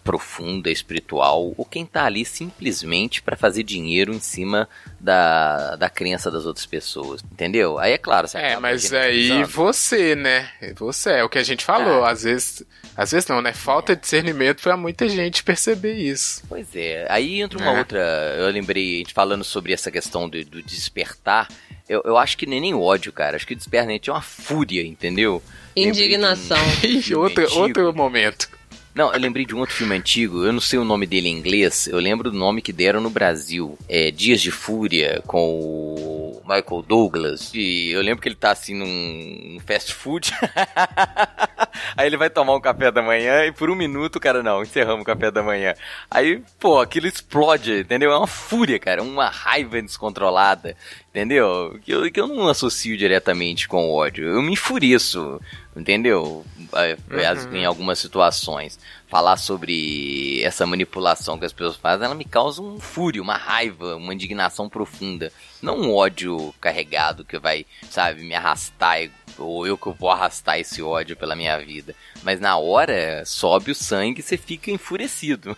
[0.08, 6.32] profunda, espiritual, ou quem tá ali simplesmente para fazer dinheiro em cima da, da crença
[6.32, 7.78] das outras pessoas, entendeu?
[7.78, 10.50] Aí é claro, você É, mas aí você, né?
[10.78, 12.12] Você, é o que a gente falou, ah.
[12.12, 12.64] às vezes,
[12.96, 13.52] às vezes não, né?
[13.52, 16.42] Falta de discernimento para muita gente perceber isso.
[16.48, 17.78] Pois é, aí entra uma é.
[17.78, 18.00] outra,
[18.38, 21.50] eu lembrei, a gente falando sobre essa questão do, do despertar,
[21.90, 24.82] eu, eu acho que nem, nem ódio, cara, acho que o despertar é uma fúria,
[24.88, 25.44] entendeu?
[25.76, 26.58] Indignação.
[27.14, 28.57] Um outro, outro momento.
[28.98, 31.38] Não, eu lembrei de um outro filme antigo, eu não sei o nome dele em
[31.38, 33.78] inglês, eu lembro do nome que deram no Brasil.
[33.88, 37.52] É Dias de Fúria, com o Michael Douglas.
[37.54, 40.32] E eu lembro que ele tá assim num, fast food.
[41.96, 45.04] Aí ele vai tomar um café da manhã e por um minuto, cara, não, encerramos
[45.04, 45.76] o café da manhã.
[46.10, 48.12] Aí, pô, aquilo explode, entendeu?
[48.12, 50.76] É uma fúria, cara, uma raiva descontrolada,
[51.18, 51.80] entendeu?
[51.84, 54.26] Que eu, que eu não associo diretamente com ódio.
[54.28, 55.42] Eu me enfureço,
[55.76, 56.46] entendeu?
[56.58, 57.56] Uhum.
[57.56, 58.80] Em algumas situações.
[59.08, 63.96] Falar sobre essa manipulação que as pessoas fazem, ela me causa um fúrio, uma raiva,
[63.96, 65.32] uma indignação profunda.
[65.62, 69.10] Não um ódio carregado que vai, sabe, me arrastar,
[69.40, 71.96] ou eu que vou arrastar esse ódio pela minha vida.
[72.22, 75.58] Mas na hora, sobe o sangue e você fica enfurecido.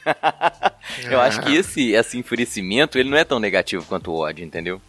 [1.09, 4.79] eu acho que esse, esse enfurecimento, ele não é tão negativo quanto o ódio, entendeu?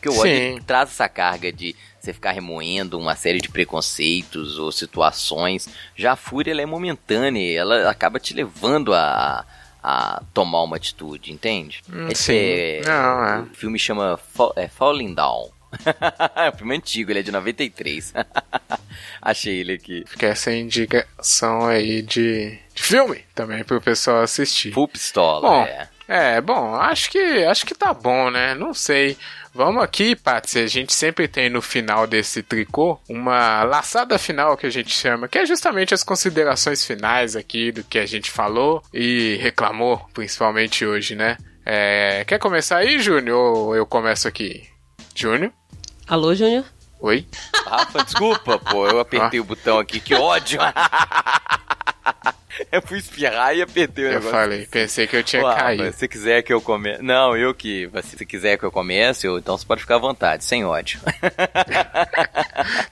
[0.00, 4.72] Porque o ódio traz essa carga de você ficar remoendo uma série de preconceitos ou
[4.72, 5.68] situações.
[5.94, 9.44] Já a fúria ela é momentânea, ela acaba te levando a,
[9.82, 11.82] a tomar uma atitude, entende?
[11.92, 13.40] Hum, Esse é, Não, é.
[13.40, 15.50] O filme chama Fall, é, Falling Down.
[16.34, 18.14] é um filme antigo, ele é de 93.
[19.20, 20.02] Achei ele aqui.
[20.06, 24.72] Fica essa indicação aí de, de filme também pro pessoal assistir.
[24.72, 25.88] Full pistola, bom, é.
[26.08, 28.52] É, bom, acho que acho que tá bom, né?
[28.56, 29.16] Não sei.
[29.52, 34.64] Vamos aqui, Patsy, a gente sempre tem no final desse tricô uma laçada final que
[34.64, 38.80] a gente chama, que é justamente as considerações finais aqui do que a gente falou
[38.94, 41.36] e reclamou, principalmente hoje, né?
[41.66, 44.68] É, quer começar aí, Júnior, ou eu começo aqui?
[45.14, 45.52] Júnior?
[46.06, 46.64] Alô, Júnior?
[47.00, 47.26] Oi?
[47.66, 49.42] Rafa, desculpa, pô, eu apertei ah.
[49.42, 50.60] o botão aqui, que ódio!
[52.70, 54.28] eu fui espirrar e apertei o eu negócio.
[54.28, 55.92] Eu falei, pensei que eu tinha Ué, caído.
[55.92, 57.02] Se quiser que eu comece.
[57.02, 57.90] Não, eu que.
[58.02, 59.38] Se quiser que eu comece, eu...
[59.38, 61.00] então você pode ficar à vontade, sem ódio.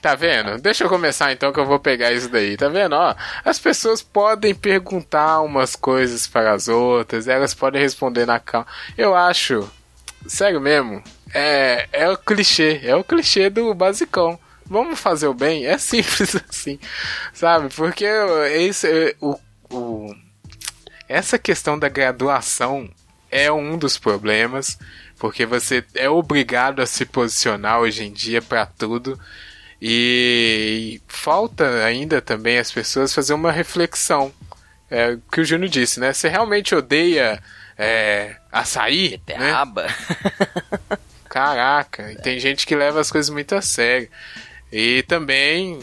[0.01, 0.57] Tá vendo?
[0.59, 2.57] Deixa eu começar então que eu vou pegar isso daí.
[2.57, 2.93] Tá vendo?
[2.93, 8.67] Ó, as pessoas podem perguntar umas coisas para as outras, elas podem responder na calma.
[8.97, 9.69] Eu acho,
[10.25, 11.03] sério mesmo,
[11.33, 14.39] é, é o clichê, é o clichê do basicão.
[14.65, 15.65] Vamos fazer o bem?
[15.65, 16.79] É simples assim,
[17.33, 17.73] sabe?
[17.73, 18.05] Porque
[18.51, 19.37] esse, o,
[21.09, 22.87] essa questão da graduação
[23.31, 24.77] é um dos problemas,
[25.17, 29.19] porque você é obrigado a se posicionar hoje em dia para tudo.
[29.81, 34.31] E falta ainda também as pessoas fazer uma reflexão.
[34.89, 36.13] É o que o Júnior disse, né?
[36.13, 37.41] Você realmente odeia
[37.77, 39.11] é, açaí?
[39.11, 39.83] Beterraba.
[39.83, 40.97] Né?
[41.27, 44.09] Caraca, e tem gente que leva as coisas muito a sério.
[44.71, 45.79] E também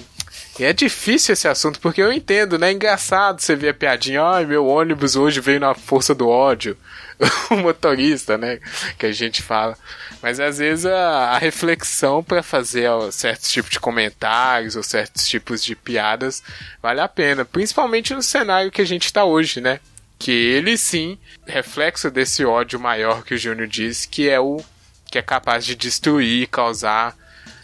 [0.59, 2.68] e é difícil esse assunto, porque eu entendo, né?
[2.68, 6.76] É engraçado você ver a piadinha, ai, meu ônibus hoje veio na força do ódio.
[7.50, 8.59] o motorista, né?
[8.98, 9.76] Que a gente fala.
[10.22, 15.26] Mas às vezes a, a reflexão para fazer ó, certos tipos de comentários ou certos
[15.26, 16.42] tipos de piadas
[16.82, 17.44] vale a pena.
[17.44, 19.80] Principalmente no cenário que a gente está hoje, né?
[20.18, 24.62] Que ele sim, reflexo desse ódio maior que o Júnior disse, que é o
[25.11, 27.16] que é capaz de destruir causar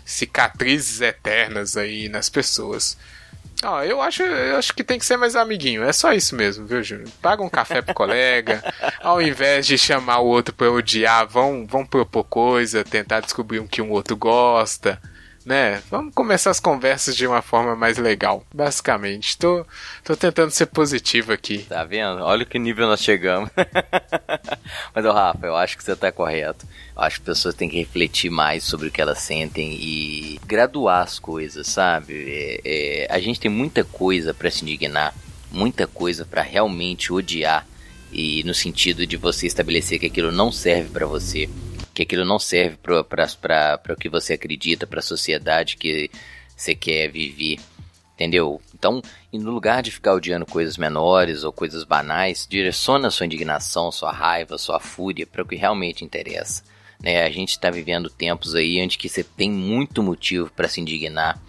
[0.04, 2.96] cicatrizes eternas aí nas pessoas.
[3.64, 5.84] Ó, eu acho, eu acho que tem que ser mais amiguinho.
[5.84, 7.08] É só isso mesmo, viu, Júnior?
[7.20, 8.62] Paga um café pro colega.
[9.00, 13.62] Ao invés de chamar o outro pra odiar, vão, vão propor coisa, tentar descobrir o
[13.62, 15.00] um que um outro gosta
[15.44, 15.82] né?
[15.90, 19.36] Vamos começar as conversas de uma forma mais legal, basicamente.
[19.36, 19.64] Tô,
[20.04, 21.58] tô tentando ser positivo aqui.
[21.68, 22.22] Tá vendo?
[22.22, 23.50] Olha que nível nós chegamos.
[24.94, 26.66] Mas, ô Rafa, eu acho que você tá correto.
[26.96, 30.40] Eu acho que as pessoas têm que refletir mais sobre o que elas sentem e
[30.46, 32.14] graduar as coisas, sabe?
[32.14, 35.14] É, é, a gente tem muita coisa para se indignar,
[35.50, 37.66] muita coisa para realmente odiar
[38.12, 41.48] e no sentido de você estabelecer que aquilo não serve para você
[41.94, 46.10] que aquilo não serve para o que você acredita, para a sociedade que
[46.56, 47.58] você quer viver,
[48.14, 48.60] entendeu?
[48.74, 54.12] Então, no lugar de ficar odiando coisas menores ou coisas banais, direciona sua indignação, sua
[54.12, 56.62] raiva, sua fúria para o que realmente interessa.
[57.00, 57.24] Né?
[57.24, 61.40] A gente está vivendo tempos aí onde que você tem muito motivo para se indignar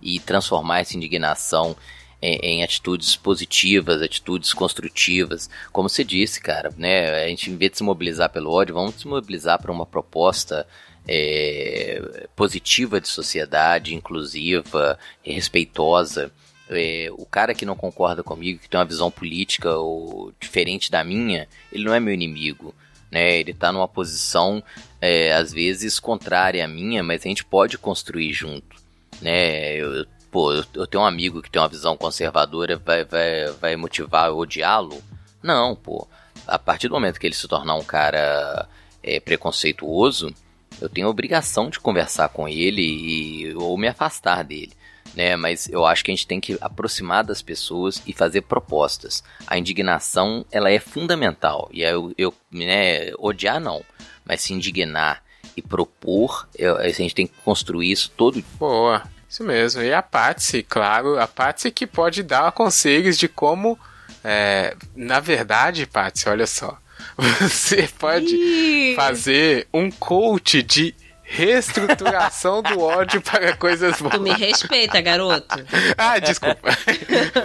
[0.00, 1.76] e transformar essa indignação
[2.22, 5.50] em, em, atitudes positivas, atitudes construtivas.
[5.72, 7.24] Como você disse, cara, né?
[7.24, 10.66] A gente, em vez de se mobilizar pelo ódio, vamos se mobilizar para uma proposta
[11.06, 16.30] é, positiva de sociedade, inclusiva, respeitosa.
[16.70, 21.02] É, o cara que não concorda comigo, que tem uma visão política ou diferente da
[21.02, 22.74] minha, ele não é meu inimigo.
[23.10, 24.62] Né, ele está numa posição
[24.98, 28.74] é, às vezes contrária à minha, mas a gente pode construir junto.
[29.20, 29.76] Né?
[29.76, 34.30] Eu, pô, eu tenho um amigo que tem uma visão conservadora, vai, vai, vai motivar
[34.30, 35.04] a odiá-lo?
[35.42, 36.08] Não, pô.
[36.46, 38.66] A partir do momento que ele se tornar um cara
[39.02, 40.34] é, preconceituoso,
[40.80, 44.72] eu tenho a obrigação de conversar com ele e, ou me afastar dele.
[45.14, 49.22] Né, mas eu acho que a gente tem que aproximar das pessoas e fazer propostas.
[49.46, 53.84] A indignação ela é fundamental e eu, eu né, odiar não,
[54.24, 55.22] mas se indignar
[55.54, 58.42] e propor, eu, a gente tem que construir isso todo.
[58.58, 59.02] Boa.
[59.32, 59.80] Isso mesmo.
[59.82, 63.80] E a Patsy, claro, a Patsy que pode dar conselhos de como.
[64.22, 66.76] É, na verdade, Patsy, olha só.
[67.40, 68.94] Você pode Ih.
[68.94, 74.12] fazer um coach de reestruturação do ódio para coisas boas.
[74.12, 75.56] Tu me respeita, garoto.
[75.96, 76.68] ah, desculpa.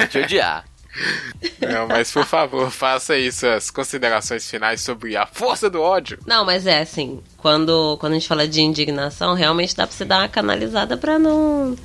[0.10, 0.66] Te odiar.
[1.60, 6.20] Não, mas por favor, faça aí suas considerações finais sobre a força do ódio.
[6.26, 10.06] Não, mas é assim, quando, quando a gente fala de indignação, realmente dá pra você
[10.06, 11.76] dar uma canalizada pra não,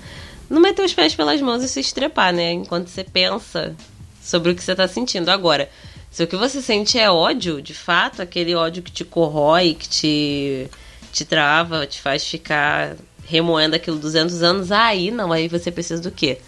[0.48, 2.52] não meter os pés pelas mãos e se estrepar, né?
[2.52, 3.74] Enquanto você pensa
[4.22, 5.28] sobre o que você tá sentindo.
[5.28, 5.68] Agora,
[6.10, 9.88] se o que você sente é ódio, de fato, aquele ódio que te corrói, que
[9.88, 10.70] te,
[11.12, 16.10] te trava, te faz ficar remoendo aquilo 200 anos, aí não, aí você precisa do
[16.10, 16.38] quê?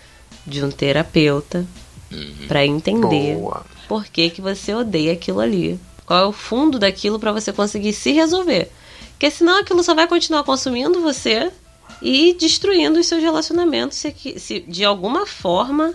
[0.46, 1.64] De um terapeuta
[2.14, 2.46] uhum.
[2.48, 3.64] para entender Boa.
[3.88, 5.78] por que, que você odeia aquilo ali.
[6.06, 8.70] Qual é o fundo daquilo para você conseguir se resolver.
[9.12, 11.50] Porque senão aquilo só vai continuar consumindo você
[12.02, 15.94] e destruindo os seus relacionamentos se, se de alguma forma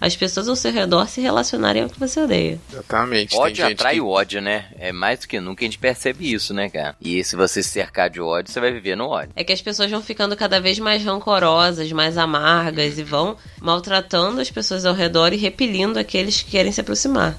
[0.00, 2.58] as pessoas ao seu redor se relacionarem ao que você odeia.
[2.72, 3.36] Exatamente.
[3.36, 4.00] Ódio atrai que...
[4.00, 4.66] o ódio, né?
[4.78, 6.96] É mais do que nunca a gente percebe isso, né, cara?
[7.00, 9.32] E se você se cercar de ódio, você vai viver no ódio.
[9.36, 14.40] É que as pessoas vão ficando cada vez mais rancorosas, mais amargas e vão maltratando
[14.40, 17.36] as pessoas ao redor e repelindo aqueles que querem se aproximar.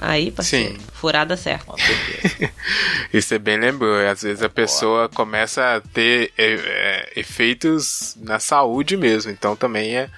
[0.00, 0.86] Aí, parceiro, Sim.
[0.92, 1.66] furada certa.
[1.66, 2.52] Com certeza.
[3.12, 8.38] e você bem lembrou, às vezes a pessoa começa a ter é, é, efeitos na
[8.38, 10.10] saúde mesmo, então também é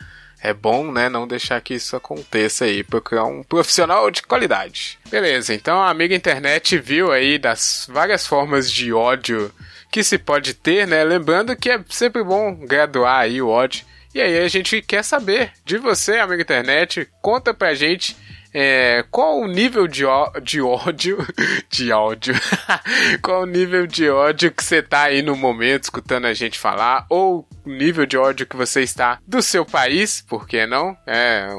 [0.47, 4.97] é bom, né, não deixar que isso aconteça aí, procurar um profissional de qualidade.
[5.11, 9.53] Beleza, então a amiga internet viu aí das várias formas de ódio
[9.91, 11.03] que se pode ter, né?
[11.03, 13.85] Lembrando que é sempre bom graduar aí o ódio
[14.15, 18.17] E aí a gente quer saber de você, amigo internet, conta pra gente
[18.59, 20.05] é, qual o nível de,
[20.43, 21.19] de ódio.
[21.69, 22.33] De ódio.
[23.21, 27.05] qual o nível de ódio que você tá aí no momento escutando a gente falar?
[27.11, 30.25] Ou o nível de ódio que você está do seu país?
[30.27, 30.97] Por que não?
[31.07, 31.51] É,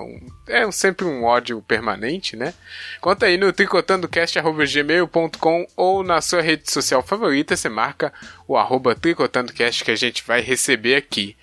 [0.48, 2.52] é sempre um ódio permanente, né?
[3.00, 8.12] Conta aí no tricotandocast.gmail.com ou na sua rede social favorita, você marca
[8.48, 11.38] o arroba tricotandocast que a gente vai receber aqui.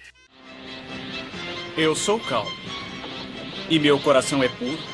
[1.76, 2.50] Eu sou calmo.
[3.70, 4.93] E meu coração é puro.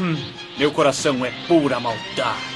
[0.00, 0.16] Hum,
[0.58, 2.52] meu coração é pura maldade.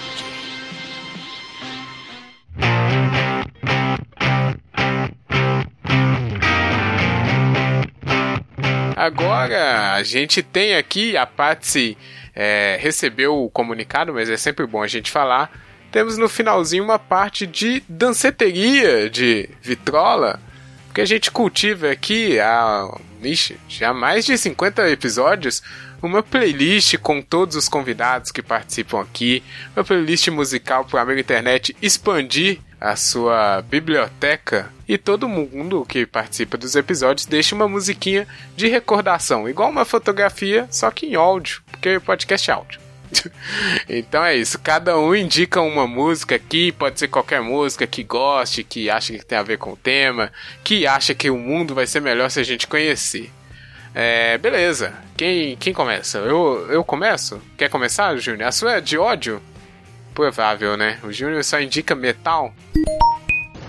[8.97, 11.97] Agora a gente tem aqui a Patsy
[12.37, 15.51] é, recebeu o comunicado, mas é sempre bom a gente falar.
[15.91, 20.39] Temos no finalzinho uma parte de danceteria de vitrola,
[20.95, 22.89] que a gente cultiva aqui há
[23.23, 25.63] ixi, já mais de 50 episódios
[26.07, 29.43] uma playlist com todos os convidados que participam aqui,
[29.77, 36.07] uma playlist musical para o amigo internet expandir a sua biblioteca e todo mundo que
[36.07, 41.63] participa dos episódios deixa uma musiquinha de recordação, igual uma fotografia, só que em áudio,
[41.71, 42.81] porque o podcast é áudio.
[43.89, 48.65] então é isso, cada um indica uma música aqui, pode ser qualquer música que goste,
[48.65, 50.33] que acha que tem a ver com o tema,
[50.63, 53.31] que acha que o mundo vai ser melhor se a gente conhecer.
[53.99, 54.93] É, beleza.
[55.17, 56.19] Quem, quem começa?
[56.19, 57.41] Eu, eu começo?
[57.57, 58.47] Quer começar, Júnior?
[58.47, 59.41] A sua é de ódio?
[60.13, 60.99] Provável, né?
[61.03, 62.53] O Júnior só indica metal.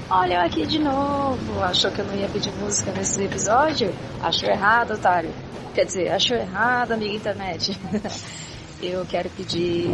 [0.09, 1.63] Olha eu aqui de novo.
[1.63, 3.95] Achou que eu não ia pedir música nesse episódio?
[4.21, 5.29] Achou errado, otário.
[5.73, 7.79] Quer dizer, achou errado, amiga internet.
[8.83, 9.87] eu quero pedir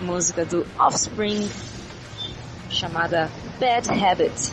[0.00, 1.48] música do Offspring
[2.68, 4.52] chamada Bad Habit.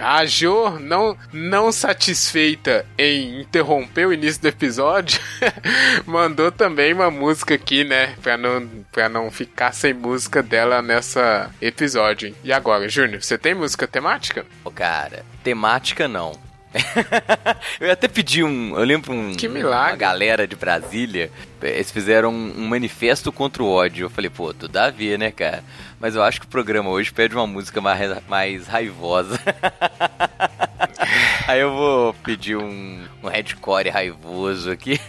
[0.00, 5.20] A Jo, não, não satisfeita em interromper o início do episódio,
[6.04, 8.14] mandou também uma música aqui, né?
[8.22, 12.34] Pra não, pra não ficar sem música dela nessa episódio.
[12.44, 14.44] E agora, Júnior, você tem música temática?
[14.64, 16.45] Ô, cara, temática não.
[17.80, 18.78] eu até pedi um.
[18.78, 19.92] Eu lembro um, que milagre.
[19.92, 21.30] uma galera de Brasília.
[21.62, 24.06] Eles fizeram um, manifesto contra o ódio.
[24.06, 25.64] Eu falei, pô, tudo a ver, né, cara?
[25.98, 29.38] Mas eu acho que o programa hoje pede uma música mais, mais raivosa.
[31.46, 35.00] Aí eu vou pedir um, um headcore raivoso aqui.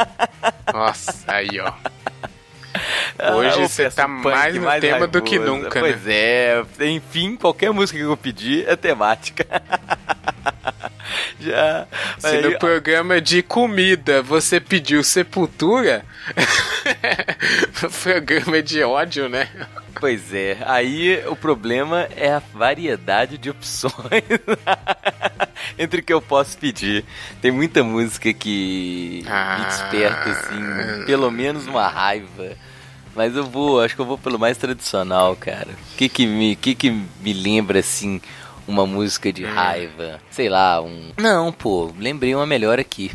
[0.72, 1.72] Nossa, aí ó.
[3.34, 5.12] Hoje ah, você tá mais no mais tema raivoso.
[5.12, 6.14] do que nunca, pois né?
[6.14, 9.46] é, enfim, qualquer música que eu pedir é temática.
[11.40, 11.86] Já.
[12.18, 16.04] Se aí, no programa de comida você pediu sepultura,
[17.82, 19.48] no programa de ódio, né?
[19.98, 23.92] Pois é, aí o problema é a variedade de opções
[25.78, 27.04] entre o que eu posso pedir.
[27.42, 32.56] Tem muita música que ah, me desperta, assim, pelo menos uma raiva.
[33.14, 35.68] Mas eu vou, acho que eu vou pelo mais tradicional, cara.
[35.92, 38.20] O que que me, que que me lembra, assim,
[38.70, 39.52] uma música de hum.
[39.52, 40.20] raiva?
[40.30, 41.12] Sei lá, um...
[41.18, 43.10] Não, pô, lembrei uma melhor aqui.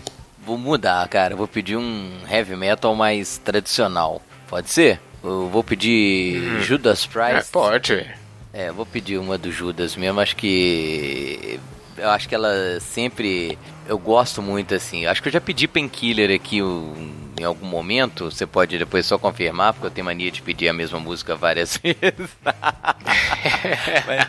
[0.46, 1.36] Vou mudar, cara.
[1.36, 4.22] Vou pedir um heavy metal mais tradicional.
[4.48, 5.00] Pode ser?
[5.24, 6.62] Eu vou pedir hum.
[6.62, 7.50] Judas Priest.
[7.50, 8.08] É, pode.
[8.54, 10.20] É, vou pedir uma do Judas mesmo.
[10.20, 11.60] Acho que
[11.98, 13.58] eu acho que ela sempre.
[13.88, 15.06] Eu gosto muito assim.
[15.06, 18.26] Acho que eu já pedi Painkiller aqui em algum momento.
[18.26, 21.78] Você pode depois só confirmar, porque eu tenho mania de pedir a mesma música várias
[21.84, 22.30] vezes.
[24.08, 24.28] Mas,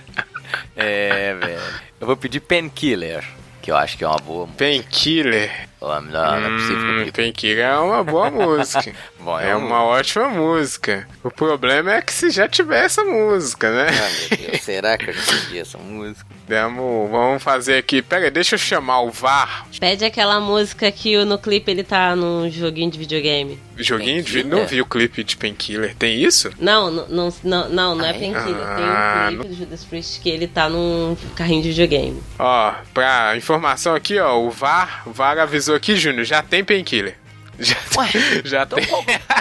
[0.76, 1.62] é, velho.
[2.00, 3.24] Eu vou pedir Painkiller
[3.66, 5.50] que eu acho que é uma boa Painkiller.
[5.80, 7.04] Não, não, não é possível.
[7.04, 8.94] Hum, Painkiller é uma boa música.
[9.18, 11.08] Bom, é, é uma ótima música.
[11.24, 13.88] O problema é que se já tiver essa música, né?
[13.88, 16.35] Ah, meu Deus, será que eu já pedi essa música?
[16.48, 18.00] Vamos, vamos fazer aqui.
[18.00, 19.66] Pera, deixa eu chamar o VAR.
[19.80, 23.58] Pede aquela música que no clipe ele tá num joguinho de videogame.
[23.76, 24.44] Joguinho de.
[24.44, 25.94] Não vi o clipe de Painkiller.
[25.96, 26.50] Tem isso?
[26.58, 28.62] Não, não, não, não, não, é Painkiller.
[28.62, 32.22] Ah, Tem um clipe do Judas Priest que ele tá num carrinho de videogame.
[32.38, 37.16] Ó, pra informação aqui, ó, o VAR, o VAR avisou aqui, Júnior, já tem Painkiller.
[37.58, 38.08] Já, Ué,
[38.44, 38.86] já então, tem.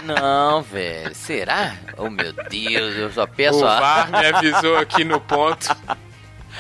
[0.05, 1.13] Não, velho.
[1.13, 1.75] Será?
[1.97, 3.77] Oh, meu Deus, eu só peço o a...
[3.77, 5.67] VAR me avisou aqui no ponto.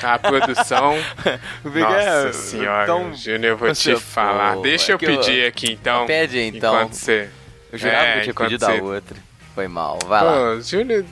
[0.01, 0.95] A produção.
[1.63, 4.57] Nossa senhora, então, Júnior, eu vou te falar.
[4.61, 5.47] Deixa eu pedir eu...
[5.47, 6.05] aqui então.
[6.05, 6.73] Pede então.
[6.75, 7.29] Enquanto você.
[7.71, 8.79] Eu jurava é, que eu tinha pedido você...
[8.79, 9.17] a outra.
[9.53, 10.59] Foi mal, vai Pô, lá.
[10.59, 11.05] Júnior,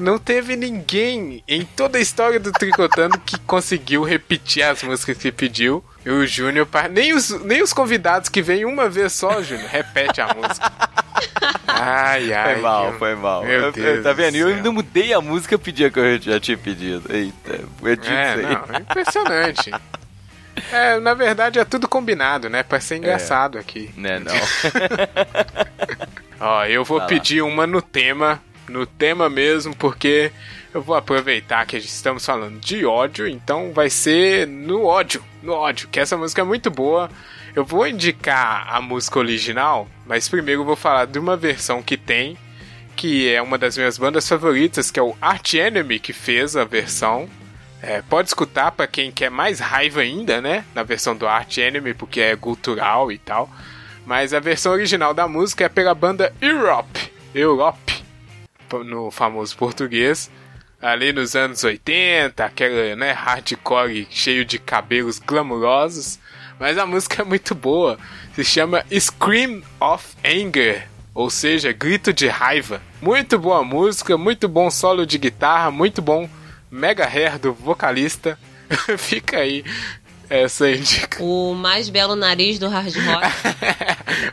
[0.00, 5.32] não teve ninguém em toda a história do Tricotando que conseguiu repetir as músicas que
[5.32, 5.82] pediu.
[6.04, 10.20] E o Júnior, nem os, nem os convidados que vêm uma vez só, Júnior, repete
[10.20, 10.72] a música.
[11.66, 12.54] Ai, ai.
[12.54, 13.44] Foi mal, foi mal.
[13.44, 14.36] Meu eu, Deus tá vendo?
[14.36, 17.02] Eu ainda mudei a música, eu pedi a que eu já tinha pedido.
[17.08, 18.42] Eita, eu disse É, aí.
[18.42, 19.70] não, impressionante.
[20.72, 22.62] É, na verdade é tudo combinado, né?
[22.64, 23.90] Pra ser engraçado aqui.
[23.96, 24.34] Né, não.
[26.40, 27.08] Ó, eu vou Vai lá.
[27.08, 30.30] pedir uma no tema, no tema mesmo, porque
[30.78, 35.88] eu vou aproveitar que estamos falando de ódio, então vai ser no ódio, no ódio,
[35.88, 37.10] que essa música é muito boa.
[37.54, 41.96] Eu vou indicar a música original, mas primeiro eu vou falar de uma versão que
[41.96, 42.38] tem,
[42.94, 46.64] que é uma das minhas bandas favoritas, que é o Arch Enemy que fez a
[46.64, 47.28] versão.
[47.82, 50.64] É, pode escutar pra quem quer mais raiva ainda, né?
[50.76, 53.50] Na versão do Arch Enemy, porque é cultural e tal.
[54.06, 58.04] Mas a versão original da música é pela banda Europe, Europe,
[58.84, 60.30] no famoso português.
[60.80, 66.20] Ali nos anos 80, aquela, né, hardcore cheio de cabelos glamurosos.
[66.58, 67.98] Mas a música é muito boa.
[68.34, 72.80] Se chama Scream of Anger, ou seja, grito de raiva.
[73.02, 76.28] Muito boa música, muito bom solo de guitarra, muito bom
[76.70, 78.38] mega hair do vocalista.
[78.98, 79.64] Fica aí
[80.30, 81.22] essa indica.
[81.22, 83.26] O mais belo nariz do hard rock.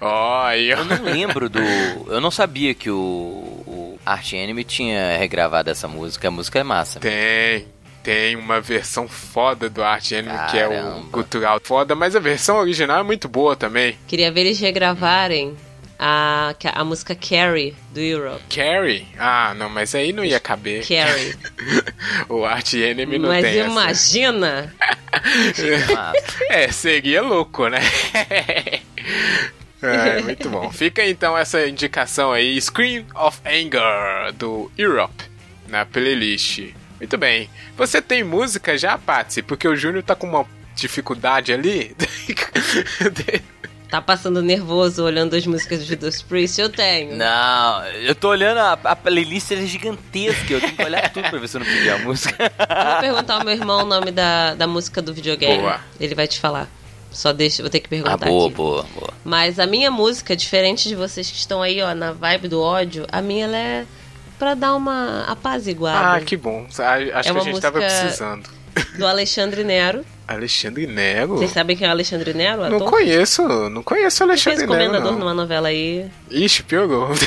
[0.45, 0.77] Aí, ó.
[0.77, 1.59] Eu não lembro do.
[2.07, 3.63] Eu não sabia que o,
[4.05, 6.27] Arch Enemy tinha regravado essa música.
[6.27, 6.99] A música é massa.
[6.99, 7.65] Tem,
[8.03, 11.07] tem uma versão foda do Art Enemy que é o Caramba.
[11.11, 13.97] cultural foda, mas a versão original é muito boa também.
[14.07, 15.55] Queria ver eles regravarem
[15.97, 18.43] a, a música Carrie, do Europe.
[18.53, 19.07] Carrie?
[19.17, 20.85] Ah, não, mas aí não ia caber.
[20.87, 21.35] Carrie.
[22.29, 23.69] o Art Enemy não Mas tem essa.
[23.71, 24.73] imagina!
[26.49, 27.79] É, seria louco, né?
[29.81, 30.71] É, muito bom.
[30.71, 35.23] Fica então essa indicação aí, Scream of Anger, do Europe,
[35.67, 36.73] na playlist.
[36.99, 37.49] Muito bem.
[37.77, 39.41] Você tem música já, Patsy?
[39.41, 40.45] Porque o Júnior tá com uma
[40.75, 41.95] dificuldade ali.
[43.89, 46.59] Tá passando nervoso olhando as músicas do Judas Priest?
[46.59, 47.15] Eu tenho.
[47.15, 50.53] Não, eu tô olhando a, a playlist, ela é gigantesca.
[50.53, 52.51] Eu tenho que olhar tudo pra ver se eu não pedi a música.
[52.67, 55.61] Eu vou perguntar ao meu irmão o nome da, da música do videogame.
[55.61, 55.79] Boa.
[55.99, 56.67] Ele vai te falar.
[57.15, 58.55] Só deixa, vou ter que Ah, perguntar boa, aqui.
[58.55, 59.09] boa, boa.
[59.23, 63.05] Mas a minha música, diferente de vocês que estão aí, ó, na vibe do ódio,
[63.11, 63.85] a minha ela é
[64.37, 66.15] pra dar uma apaziguada.
[66.17, 66.67] ah, que bom.
[66.77, 68.49] Ah, Acho É que a gente tava precisando.
[68.97, 70.03] Do Alexandre Nero.
[70.27, 71.37] Alexandre Nero?
[71.37, 72.89] Vocês sabem quem é o Alexandre Nero, o Não ator?
[72.89, 74.87] conheço, não conheço o Ele fez Alexandre Nero.
[74.91, 75.19] Comendador Não.
[75.19, 76.07] numa novela aí.
[76.29, 77.09] Ixi, piorou.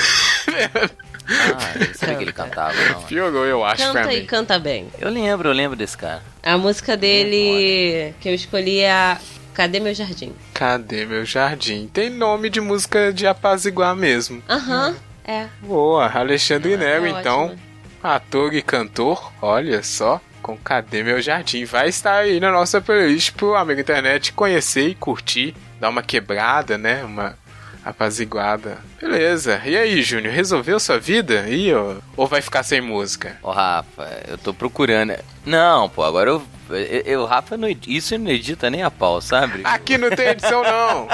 [1.30, 3.02] Ah, eu sabia que ele cantava, não.
[3.02, 4.26] piorou, eu acho, pra Canta e mim.
[4.26, 4.88] canta bem.
[4.98, 6.22] Eu lembro, eu lembro desse cara.
[6.42, 9.18] A música dele que eu escolhi é a
[9.58, 10.32] Cadê Meu Jardim?
[10.54, 11.88] Cadê meu jardim?
[11.92, 14.40] Tem nome de música de apaziguar mesmo.
[14.48, 14.94] Aham,
[15.24, 15.48] é.
[15.60, 17.46] Boa, Alexandre Nero, é então.
[17.46, 17.60] ótimo.
[18.00, 20.20] Ator e cantor, olha só.
[20.40, 21.64] Com Cadê Meu Jardim?
[21.64, 25.56] Vai estar aí na nossa playlist pro amigo internet conhecer e curtir.
[25.80, 27.02] Dar uma quebrada, né?
[27.02, 27.36] Uma
[27.84, 28.78] apaziguada.
[29.00, 29.60] Beleza.
[29.64, 30.32] E aí, Júnior?
[30.32, 31.48] Resolveu sua vida?
[31.48, 31.96] Ih, ó.
[32.16, 33.36] Ou vai ficar sem música?
[33.42, 35.14] Ô, Rafa, eu tô procurando.
[35.44, 36.42] Não, pô, agora eu.
[36.68, 39.60] Eu, eu- o Rafa, não, isso não edita nem a pau, sabe?
[39.64, 41.08] Aqui não tem edição, não.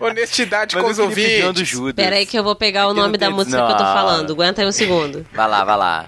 [0.00, 1.72] Honestidade Mas com os eu ouvintes.
[1.94, 3.82] Pera aí que eu vou pegar o Aqui não nome da música que eu tô
[3.84, 3.92] Não.
[3.94, 4.32] falando.
[4.32, 5.26] Aguenta aí um segundo.
[5.32, 6.06] Vai lá, vai lá.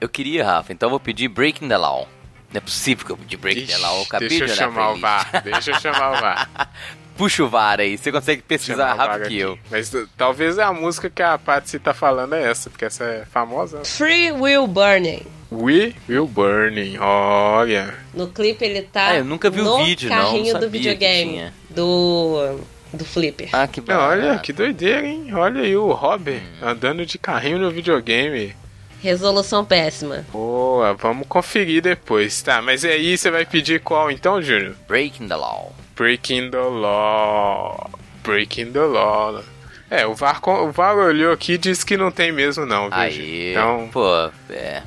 [0.00, 2.08] Eu queria, Rafa, então eu vou pedir Breaking the Law.
[2.52, 3.96] Não é possível que eu pedi Breaking the Law.
[3.98, 5.42] Eu acabei deixa eu de olhar chamar o VAR.
[5.42, 6.48] Deixa eu chamar o VAR.
[7.16, 9.38] Puxa o VAR aí, você consegue pesquisar rápido que aqui.
[9.38, 9.58] eu.
[9.70, 13.24] Mas uh, talvez a música que a Patsy tá falando é essa, porque essa é
[13.24, 13.82] famosa.
[13.84, 15.22] Free Will Burning.
[15.50, 16.98] We Will Burning.
[16.98, 17.94] Olha.
[18.12, 20.68] No clipe ele tá Ah, eu nunca vi o no vídeo, não, carrinho não do
[20.68, 21.50] videogame.
[21.70, 22.60] Do.
[22.92, 23.48] Do Flipper.
[23.52, 23.92] Ah, que bom.
[23.94, 25.28] Olha, que doideira, hein?
[25.34, 26.68] Olha aí o Robert Hum.
[26.68, 28.54] andando de carrinho no videogame.
[29.02, 30.24] Resolução péssima.
[30.32, 32.40] Boa, vamos conferir depois.
[32.42, 34.74] Tá, mas aí você vai pedir qual então, Júnior?
[34.88, 35.74] Breaking the Law.
[35.96, 37.90] Breaking the Law.
[38.22, 39.42] Breaking the Law.
[39.90, 42.98] É, o VAR, o VAR olhou aqui e disse que não tem mesmo não, viu?
[42.98, 44.82] Aí, Então, pô, é.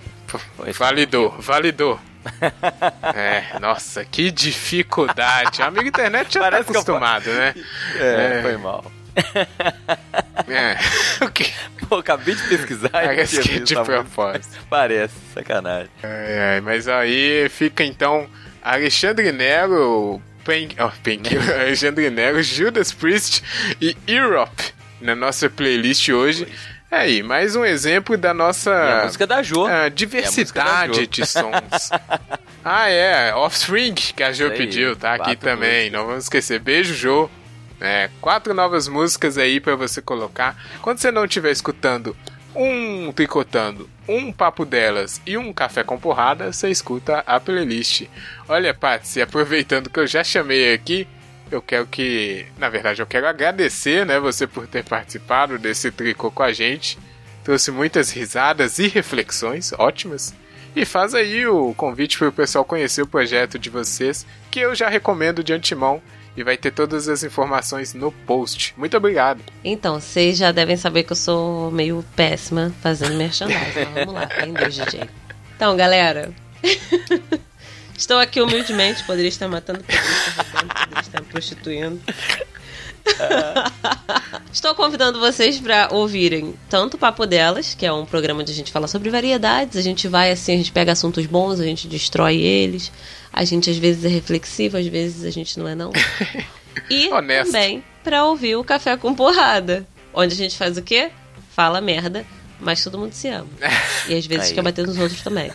[0.78, 2.00] Validou, validou.
[3.16, 5.62] é, nossa, que dificuldade.
[5.62, 7.56] Amigo internet já Parece tá que eu- acostumado, né?
[7.96, 8.42] É, É.
[8.42, 8.84] foi mal.
[10.48, 10.78] É.
[11.26, 11.52] O que?
[11.88, 14.58] Pô, acabei de pesquisar e Parece que é visto de propósito.
[14.70, 15.90] Parece, sacanagem.
[16.04, 18.28] Ai, mas aí fica então
[18.62, 20.70] Alexandre Nero, Pen...
[20.80, 23.44] oh, Painkiller, Alexandre Nero, Judas Priest
[23.80, 26.48] e Europe na nossa playlist hoje.
[26.90, 29.68] É aí, mais um exemplo da nossa E a música da Jo.
[29.68, 31.08] ah, diversidade da Jo.
[31.08, 31.92] de sons.
[32.66, 35.82] ah, é, Offspring, que a Jo aí, pediu, tá aqui também.
[35.84, 35.92] músicas.
[35.92, 36.60] Não vamos esquecer.
[36.60, 37.30] Beijo, Jo.
[37.80, 40.58] É, quatro novas músicas aí pra você colocar.
[40.82, 42.18] Quando você não estiver escutando
[42.56, 43.88] um tricotando,
[44.18, 48.08] um papo delas e um café com porrada, você escuta a playlist.
[48.48, 51.08] Olha, Patsy, aproveitando que eu já chamei aqui,
[51.52, 56.30] Eu quero que, na verdade, eu quero agradecer, né, você por ter participado desse tricô
[56.30, 56.98] com a gente.
[57.44, 60.34] Trouxe muitas risadas e reflexões ótimas.
[60.80, 64.74] E faz aí o convite para o pessoal conhecer o projeto de vocês, que eu
[64.74, 66.02] já recomendo de antemão
[66.38, 68.74] e vai ter todas as informações no post.
[68.78, 69.44] Muito obrigado.
[69.62, 73.92] Então, vocês já devem saber que eu sou meio péssima fazendo merchandising.
[73.94, 75.10] vamos lá, tem dois DJ.
[75.54, 76.32] Então, galera,
[77.98, 82.02] estou aqui humildemente, poderia estar matando, poderia estar roubando, poderia estar prostituindo.
[84.52, 88.56] Estou convidando vocês para ouvirem tanto o Papo Delas, que é um programa onde a
[88.56, 91.88] gente fala sobre variedades, a gente vai assim, a gente pega assuntos bons, a gente
[91.88, 92.92] destrói eles,
[93.32, 95.92] a gente às vezes é reflexivo, às vezes a gente não é não.
[96.90, 97.52] E Honesto.
[97.52, 101.12] também para ouvir o Café com Porrada, onde a gente faz o quê?
[101.52, 102.26] Fala merda,
[102.60, 103.50] mas todo mundo se ama.
[104.08, 105.52] E às vezes quer bater nos outros também.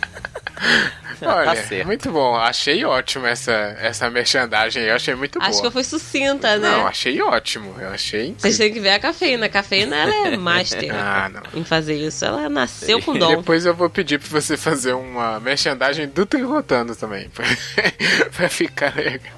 [1.23, 2.35] Olha, tá muito bom.
[2.37, 4.83] Achei ótimo essa, essa merchandagem.
[4.83, 5.49] Eu achei muito boa.
[5.49, 6.69] Acho que eu fui sucinta, né?
[6.69, 7.75] Não, achei ótimo.
[7.79, 8.35] Eu achei.
[8.37, 9.47] Vocês têm que ver a cafeína.
[9.47, 11.61] A cafeína ela é master ah, não.
[11.61, 12.25] em fazer isso.
[12.25, 13.37] Ela nasceu com dom.
[13.37, 17.31] Depois eu vou pedir pra você fazer uma merchandagem do Tricotando também.
[17.35, 17.45] Pra,
[18.37, 19.33] pra ficar legal.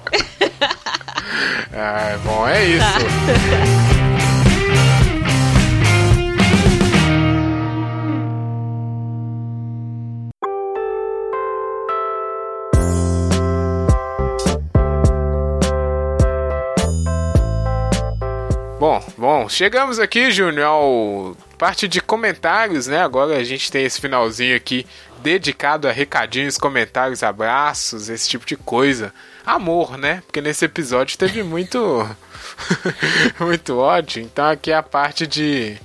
[1.73, 2.79] ah, bom, é isso.
[2.79, 4.16] Tá.
[18.79, 23.01] Bom, bom, chegamos aqui, Júnior, ao parte de comentários, né?
[23.01, 24.85] Agora a gente tem esse finalzinho aqui
[25.19, 29.11] dedicado a recadinhos, comentários, abraços, esse tipo de coisa.
[29.43, 30.21] Amor, né?
[30.27, 32.07] Porque nesse episódio teve muito
[33.41, 34.21] muito ódio.
[34.21, 35.75] Então aqui é a parte de,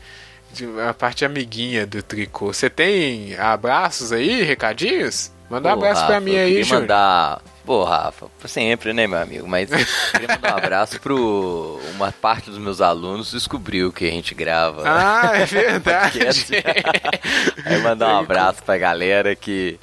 [0.52, 2.52] de a parte amiguinha do tricô.
[2.52, 5.32] Você tem abraços aí, recadinhos?
[5.48, 6.82] Manda um abraço Rafa, pra mim aí, Júnior.
[6.82, 9.46] mandar Pô, Rafa, sempre, né, meu amigo?
[9.46, 9.70] Mas
[10.10, 11.80] queria mandar um abraço pro.
[11.94, 14.82] Uma parte dos meus alunos descobriu que a gente grava.
[14.84, 16.18] Ah, é verdade.
[17.64, 19.78] Aí mandar um abraço pra galera que.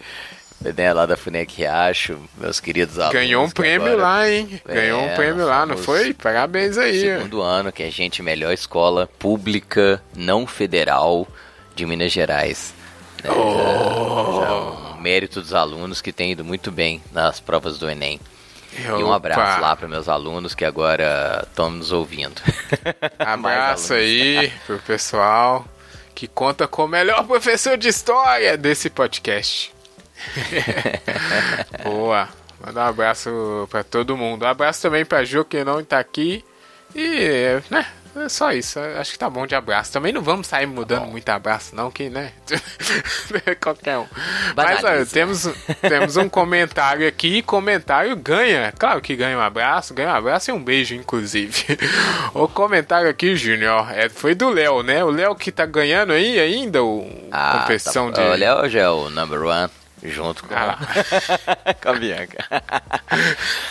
[0.61, 3.13] Né, lá da Funec Riacho, meus queridos alunos.
[3.13, 4.01] Ganhou um prêmio agora...
[4.01, 4.61] lá, hein?
[4.65, 6.13] Ganhou é, um prêmio lá, não foi?
[6.13, 6.99] Parabéns aí.
[6.99, 11.25] Segundo ano, que a gente melhor escola pública não federal
[11.73, 12.73] de Minas Gerais.
[13.23, 13.29] Né?
[13.31, 14.41] Oh.
[14.41, 18.19] Já, já mérito dos alunos que têm ido muito bem nas provas do Enem.
[18.77, 22.39] E um abraço lá para meus alunos que agora estão nos ouvindo.
[23.17, 25.65] Abraço aí pro pessoal
[26.13, 29.73] que conta com o melhor professor de história desse podcast.
[31.83, 32.29] Boa.
[32.63, 34.43] Manda um abraço para todo mundo.
[34.43, 36.43] Um abraço também para Jô que não está aqui.
[36.93, 37.85] E, né,
[38.15, 39.91] é só isso, acho que tá bom de abraço.
[39.91, 42.31] Também não vamos sair mudando tá muito abraço, não, que, né?
[43.61, 44.07] Qualquer um.
[44.55, 45.47] Mas olha, temos,
[45.81, 47.41] temos um comentário aqui.
[47.41, 48.73] Comentário ganha.
[48.77, 51.77] Claro que ganha um abraço, ganha um abraço e um beijo, inclusive.
[52.33, 55.03] o comentário aqui, Júnior, é, foi do Léo, né?
[55.03, 58.29] O Léo que tá ganhando aí ainda o ah, competição tá, de.
[58.29, 59.69] O Léo já é o number one
[60.03, 60.77] junto com, ah.
[61.81, 62.45] com a Bianca.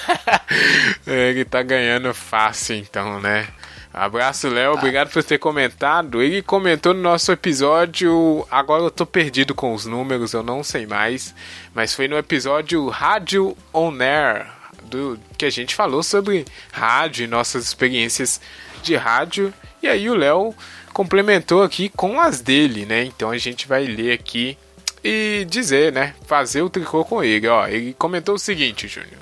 [1.06, 3.48] Ele tá ganhando fácil, então, né?
[3.92, 4.74] Abraço, Léo.
[4.74, 6.22] Obrigado por ter comentado.
[6.22, 8.46] Ele comentou no nosso episódio.
[8.50, 11.34] Agora eu tô perdido com os números, eu não sei mais.
[11.74, 14.46] Mas foi no episódio Rádio On Air,
[14.84, 18.40] do, que a gente falou sobre rádio e nossas experiências
[18.82, 19.52] de rádio.
[19.82, 20.54] E aí o Léo
[20.92, 23.04] complementou aqui com as dele, né?
[23.04, 24.58] Então a gente vai ler aqui
[25.02, 26.14] e dizer, né?
[26.26, 27.48] Fazer o tricô com ele.
[27.48, 29.20] Ó, ele comentou o seguinte, Júnior.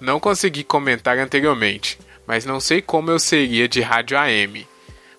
[0.00, 1.98] Não consegui comentar anteriormente
[2.28, 4.68] mas não sei como eu seria de rádio AM.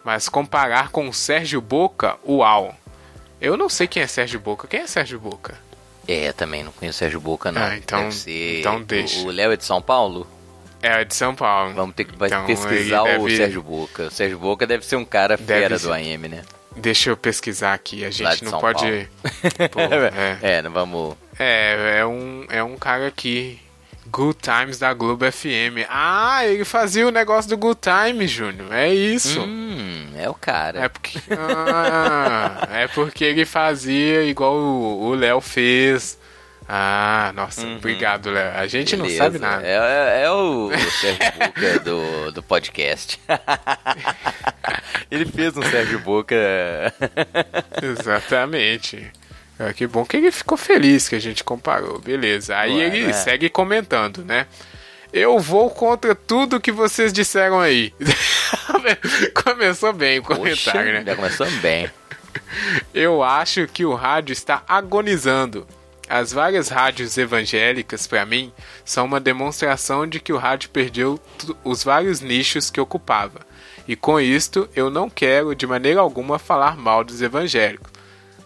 [0.05, 2.75] Mas comparar com Sérgio Boca, uau!
[3.41, 4.67] Eu não sei quem é Sérgio Boca.
[4.67, 5.57] Quem é Sérgio Boca?
[6.07, 7.63] É, também não conheço Sérgio Boca, não.
[7.63, 9.21] Ah, então, então deixa.
[9.21, 10.27] O Léo é de São Paulo?
[10.83, 11.73] É, de São Paulo.
[11.73, 13.37] Vamos ter que então, pesquisar o deve...
[13.37, 14.03] Sérgio Boca.
[14.03, 16.43] O Sérgio Boca deve ser um cara fera do AM, né?
[16.77, 18.05] Deixa eu pesquisar aqui.
[18.05, 19.09] A gente não São pode.
[19.71, 19.79] Pô,
[20.15, 20.57] é.
[20.57, 21.17] é, não vamos.
[21.39, 23.59] É, é um, é um cara que
[24.11, 25.85] Good Times da Globo FM.
[25.89, 28.73] Ah, ele fazia o negócio do Good Times, Júnior.
[28.73, 29.41] É isso.
[29.41, 30.85] Hum, é o cara.
[30.85, 36.17] É porque, ah, é porque ele fazia igual o Léo fez.
[36.71, 37.77] Ah, nossa, uhum.
[37.77, 38.51] obrigado, Léo.
[38.55, 39.17] A gente Beleza.
[39.17, 39.65] não sabe nada.
[39.65, 40.69] É, é, é o,
[41.01, 43.19] Sérgio Boca do, do podcast.
[45.09, 46.35] ele fez um Sérgio Boca.
[47.81, 49.11] Exatamente.
[49.59, 52.55] É, que bom que ele ficou feliz que a gente comparou, beleza.
[52.57, 53.13] Aí Ué, ele né?
[53.13, 54.47] segue comentando, né?
[55.11, 57.93] Eu vou contra tudo que vocês disseram aí.
[59.43, 61.03] começou bem o comentário, Poxa, né?
[61.05, 61.89] Já começou bem.
[62.93, 65.67] Eu acho que o rádio está agonizando.
[66.07, 68.53] As várias rádios evangélicas, para mim,
[68.85, 71.19] são uma demonstração de que o rádio perdeu
[71.63, 73.41] os vários nichos que ocupava.
[73.87, 77.98] E com isto, eu não quero de maneira alguma falar mal dos evangélicos.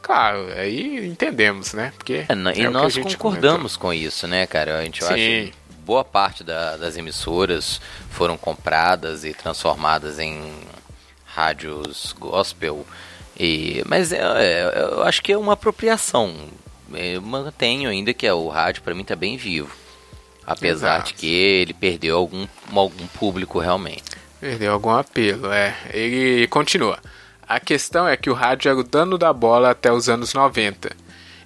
[0.03, 1.91] Claro, aí entendemos, né?
[1.97, 3.80] Porque é, é e nós concordamos comentou.
[3.80, 4.77] com isso, né, cara?
[4.77, 5.05] A gente Sim.
[5.05, 7.81] acha que boa parte da, das emissoras
[8.11, 10.53] foram compradas e transformadas em
[11.25, 12.85] rádios gospel.
[13.39, 16.35] E, mas é, é, eu acho que é uma apropriação
[16.95, 19.75] eu mantenho ainda que é, o rádio para mim tá bem vivo.
[20.45, 21.07] Apesar Exato.
[21.07, 24.03] de que ele perdeu algum, algum público realmente.
[24.41, 25.75] Perdeu algum apelo, é.
[25.89, 26.99] Ele continua.
[27.47, 30.95] A questão é que o rádio era o dano da bola até os anos 90.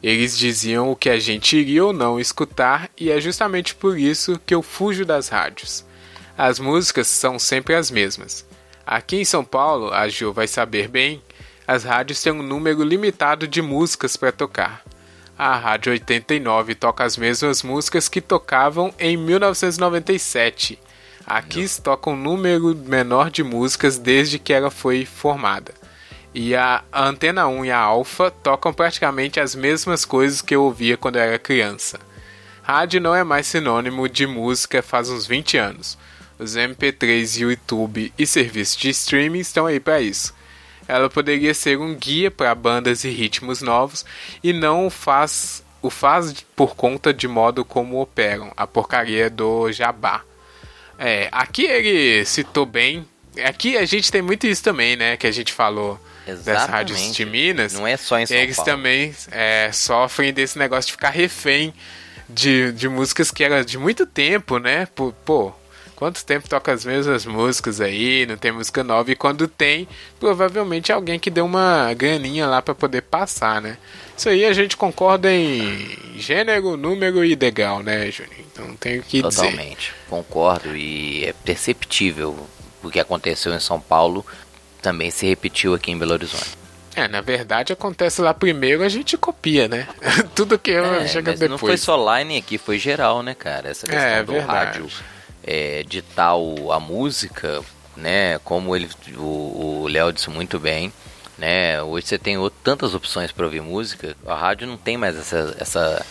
[0.01, 4.39] Eles diziam o que a gente iria ou não escutar, e é justamente por isso
[4.45, 5.85] que eu fujo das rádios.
[6.37, 8.45] As músicas são sempre as mesmas.
[8.85, 11.21] Aqui em São Paulo, a Gil vai saber bem,
[11.67, 14.83] as rádios têm um número limitado de músicas para tocar
[15.37, 20.79] a Rádio 89 toca as mesmas músicas que tocavam em 1997.
[21.25, 25.73] Aqui toca um número menor de músicas desde que ela foi formada.
[26.39, 30.95] E a Antena 1 e a Alfa tocam praticamente as mesmas coisas que eu ouvia
[30.95, 31.99] quando eu era criança.
[32.61, 35.97] Rádio não é mais sinônimo de música faz uns 20 anos.
[36.37, 40.37] Os MP3 e o YouTube e serviços de streaming estão aí para isso
[40.87, 44.05] ela poderia ser um guia para bandas e ritmos novos
[44.43, 49.71] e não o faz, o faz por conta de modo como operam, a porcaria do
[49.71, 50.21] jabá.
[50.97, 53.05] É, aqui ele citou bem.
[53.43, 55.17] Aqui a gente tem muito isso também, né?
[55.17, 56.45] Que a gente falou Exatamente.
[56.45, 57.73] das rádios de Minas.
[57.73, 58.71] Não é só em São Eles Paulo.
[58.71, 61.73] também é, sofrem desse negócio de ficar refém
[62.29, 64.85] de, de músicas que eram de muito tempo, né?
[64.87, 65.53] Pô, pô
[65.97, 69.87] Quanto tempo toca as mesmas músicas aí, não tem música nova, e quando tem,
[70.19, 73.79] provavelmente é alguém que deu uma graninha lá para poder passar, né?
[74.15, 78.45] Isso aí a gente concorda em gênero, número e legal, né, Juninho?
[78.53, 79.47] Então tenho que Totalmente.
[79.47, 79.57] dizer.
[79.57, 82.47] Totalmente, concordo, e é perceptível
[82.83, 84.23] o que aconteceu em São Paulo
[84.87, 86.57] também se repetiu aqui em Belo Horizonte.
[86.95, 89.85] É, na verdade acontece lá primeiro, a gente copia, né?
[90.33, 91.51] Tudo que é, chega mas depois.
[91.51, 93.69] Não foi só line aqui, foi geral, né, cara?
[93.69, 94.79] Essa questão é, do verdade.
[94.79, 94.87] rádio
[95.43, 97.61] é, de tal a música,
[97.97, 98.39] né?
[98.39, 100.91] Como ele, o Léo disse muito bem,
[101.37, 101.83] né?
[101.83, 106.05] Hoje você tem tantas opções para ouvir música, a rádio não tem mais essa, essa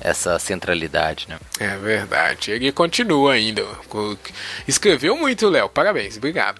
[0.00, 1.38] essa centralidade, né?
[1.58, 2.50] É verdade.
[2.50, 3.64] Ele continua ainda.
[4.66, 5.68] Escreveu muito, Léo.
[5.68, 6.58] Parabéns, obrigado.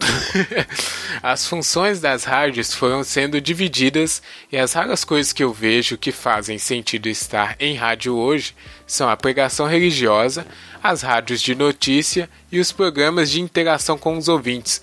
[1.22, 4.22] as funções das rádios foram sendo divididas
[4.52, 8.54] e as raras coisas que eu vejo que fazem sentido estar em rádio hoje
[8.86, 10.46] são a pregação religiosa,
[10.82, 14.82] as rádios de notícia e os programas de interação com os ouvintes.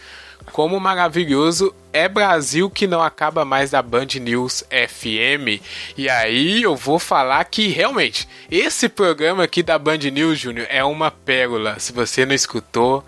[0.52, 5.62] Como maravilhoso é Brasil que não acaba mais da Band News FM.
[5.98, 10.84] E aí eu vou falar que realmente esse programa aqui da Band News, Júnior, é
[10.84, 11.80] uma pérola.
[11.80, 13.04] Se você não escutou,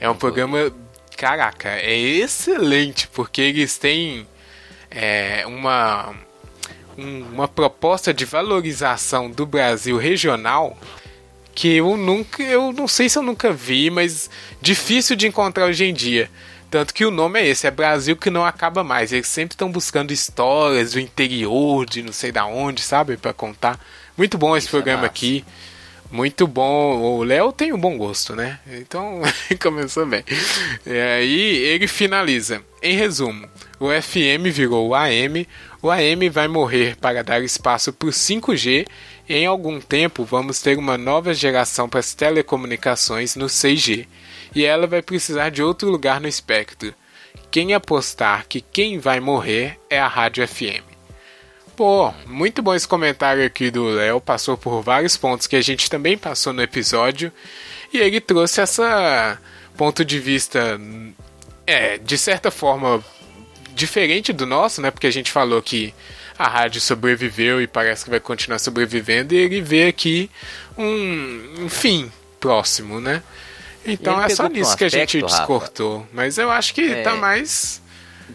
[0.00, 0.72] é um programa.
[1.16, 4.26] Caraca, é excelente, porque eles têm
[4.90, 6.14] é, uma,
[6.96, 10.76] uma proposta de valorização do Brasil regional
[11.58, 14.30] que eu nunca, eu não sei se eu nunca vi, mas
[14.62, 16.30] difícil de encontrar hoje em dia.
[16.70, 19.12] Tanto que o nome é esse, é Brasil que não acaba mais.
[19.12, 23.78] Eles sempre estão buscando histórias do interior, de não sei da onde, sabe, para contar.
[24.16, 25.44] Muito bom esse Isso programa é aqui.
[26.10, 26.96] Muito bom.
[26.96, 28.58] O Léo tem um bom gosto, né?
[28.66, 29.20] Então,
[29.60, 30.24] começou bem.
[30.86, 32.62] E aí ele finaliza.
[32.82, 35.46] Em resumo, o FM virou o AM.
[35.82, 38.86] O AM vai morrer para dar espaço para o 5G
[39.28, 44.06] em algum tempo, vamos ter uma nova geração para as telecomunicações no 6G,
[44.54, 46.94] e ela vai precisar de outro lugar no espectro.
[47.50, 50.84] Quem apostar que quem vai morrer é a Rádio FM.
[51.76, 55.88] Pô, muito bom esse comentário aqui do Léo, passou por vários pontos que a gente
[55.88, 57.32] também passou no episódio,
[57.92, 59.38] e ele trouxe essa
[59.76, 60.78] ponto de vista,
[61.64, 63.02] é, de certa forma
[63.76, 64.90] diferente do nosso, né?
[64.90, 65.94] Porque a gente falou que
[66.36, 70.28] a rádio sobreviveu e parece que vai continuar sobrevivendo, e ele vê aqui
[70.76, 72.10] um, um fim
[72.40, 73.22] próximo, né?
[73.92, 75.98] Então é só nisso um que a gente descortou.
[75.98, 76.10] Rafa.
[76.12, 77.02] Mas eu acho que é...
[77.02, 77.82] tá mais.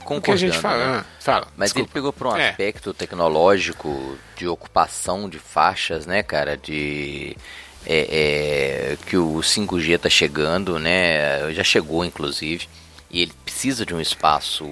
[0.03, 0.77] Com que a gente fala.
[0.77, 0.99] Né?
[0.99, 1.87] Ah, fala Mas desculpa.
[1.87, 2.49] ele pegou para um é.
[2.49, 6.57] aspecto tecnológico de ocupação de faixas, né, cara?
[6.57, 7.37] De.
[7.85, 11.51] É, é, que o 5G tá chegando, né?
[11.53, 12.67] Já chegou, inclusive.
[13.11, 14.67] E ele precisa de um espaço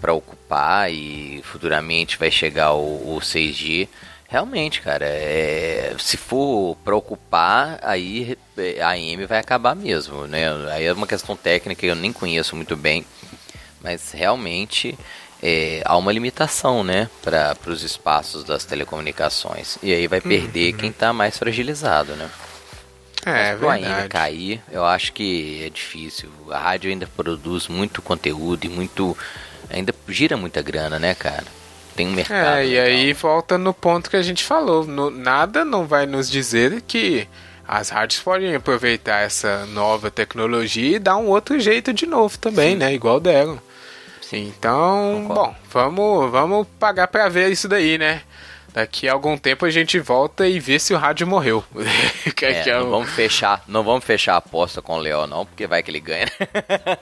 [0.00, 3.88] para ocupar e futuramente vai chegar o, o 6G.
[4.30, 8.36] Realmente, cara, é, se for para ocupar, aí
[8.82, 10.44] a AM vai acabar mesmo, né?
[10.70, 13.06] Aí é uma questão técnica que eu nem conheço muito bem,
[13.80, 14.98] mas realmente
[15.42, 19.78] é, há uma limitação, né, para os espaços das telecomunicações.
[19.82, 20.78] E aí vai perder uhum.
[20.78, 22.28] quem está mais fragilizado, né?
[23.24, 23.84] É, Mas, verdade.
[23.86, 26.30] ainda cair, eu acho que é difícil.
[26.50, 29.16] A rádio ainda produz muito conteúdo e muito.
[29.70, 31.57] ainda gira muita grana, né, cara?
[31.98, 32.58] Tem um mercado.
[32.58, 34.84] É, e aí volta no ponto que a gente falou.
[34.84, 37.26] No, nada não vai nos dizer que
[37.66, 42.74] as rádios podem aproveitar essa nova tecnologia e dar um outro jeito de novo também,
[42.74, 42.76] Sim.
[42.76, 42.94] né?
[42.94, 43.58] Igual deram.
[44.22, 44.54] Sim.
[44.56, 45.42] Então, Concordo.
[45.42, 48.22] bom, vamos, vamos pagar para ver isso daí, né?
[48.72, 51.64] Daqui a algum tempo a gente volta e vê se o rádio morreu.
[52.42, 55.66] é, é não vamos fechar, não vamos fechar a aposta com o Léo não, porque
[55.66, 56.28] vai que ele ganha.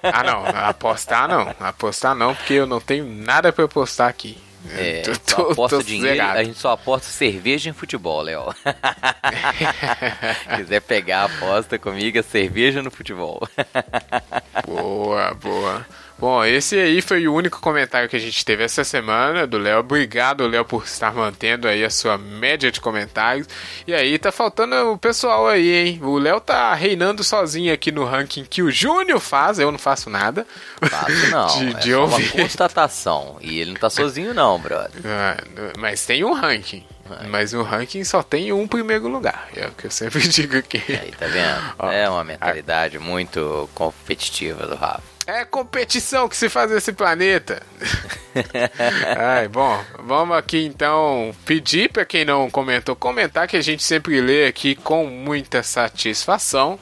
[0.03, 4.46] ah não, apostar não, apostar não, porque eu não tenho nada para apostar aqui.
[4.75, 6.39] É, tô, tô, aposta tô dinheiro, zerado.
[6.39, 8.55] a gente só aposta cerveja em futebol, Léo.
[10.57, 13.41] Quiser pegar a aposta comigo, é cerveja no futebol.
[14.67, 15.87] boa, boa.
[16.19, 19.81] Bom, esse aí foi o único comentário que a gente teve essa semana do Léo.
[19.81, 23.47] Obrigado, Léo, por estar mantendo aí a sua média de comentários.
[23.87, 26.01] E aí, tá faltando o pessoal aí, hein?
[26.03, 30.09] O Léo tá reinando sozinho aqui no ranking que o Júnior faz, eu não faço
[30.09, 30.47] nada.
[30.81, 32.33] Faço não, de, é de ouvir.
[32.33, 33.37] uma constatação.
[33.43, 35.03] E ele não tá sozinho não, brother.
[35.19, 35.37] Ah,
[35.79, 36.85] mas tem um ranking.
[37.29, 39.49] Mas o ranking só tem um primeiro lugar.
[39.55, 40.83] É o que eu sempre digo aqui.
[40.89, 41.75] Aí, tá vendo?
[41.79, 43.01] Ó, é uma mentalidade a...
[43.01, 45.16] muito competitiva do Rafa.
[45.27, 47.61] É competição que se faz nesse planeta.
[49.19, 54.21] Ai, bom, vamos aqui então pedir para quem não comentou comentar que a gente sempre
[54.21, 56.79] lê aqui com muita satisfação.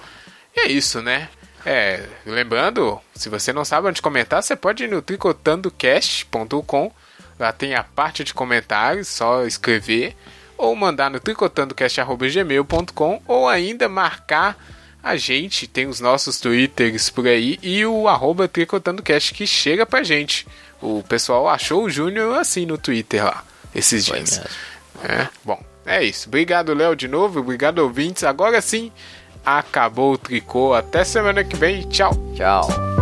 [0.55, 1.31] E é isso, né?
[1.65, 6.93] É, lembrando, se você não sabe onde comentar, você pode ir no tricotandocast.com.
[7.39, 10.15] Lá tem a parte de comentários, só escrever
[10.57, 14.57] ou mandar no tricotandocast@gmail.com ou ainda marcar
[15.05, 20.03] a gente tem os nossos twitters por aí e o arroba tricotandocast que chega pra
[20.03, 20.47] gente.
[20.81, 23.45] O pessoal achou o Júnior assim no Twitter lá,
[23.75, 24.41] esses Foi dias.
[25.03, 26.29] É, bom, é isso.
[26.29, 27.41] Obrigado, Léo, de novo.
[27.41, 28.25] Obrigado, ouvintes.
[28.25, 28.91] Agora sim,
[29.45, 30.73] acabou o tricô.
[30.73, 31.83] Até semana que vem.
[31.83, 32.13] Tchau.
[32.35, 32.94] Tchau.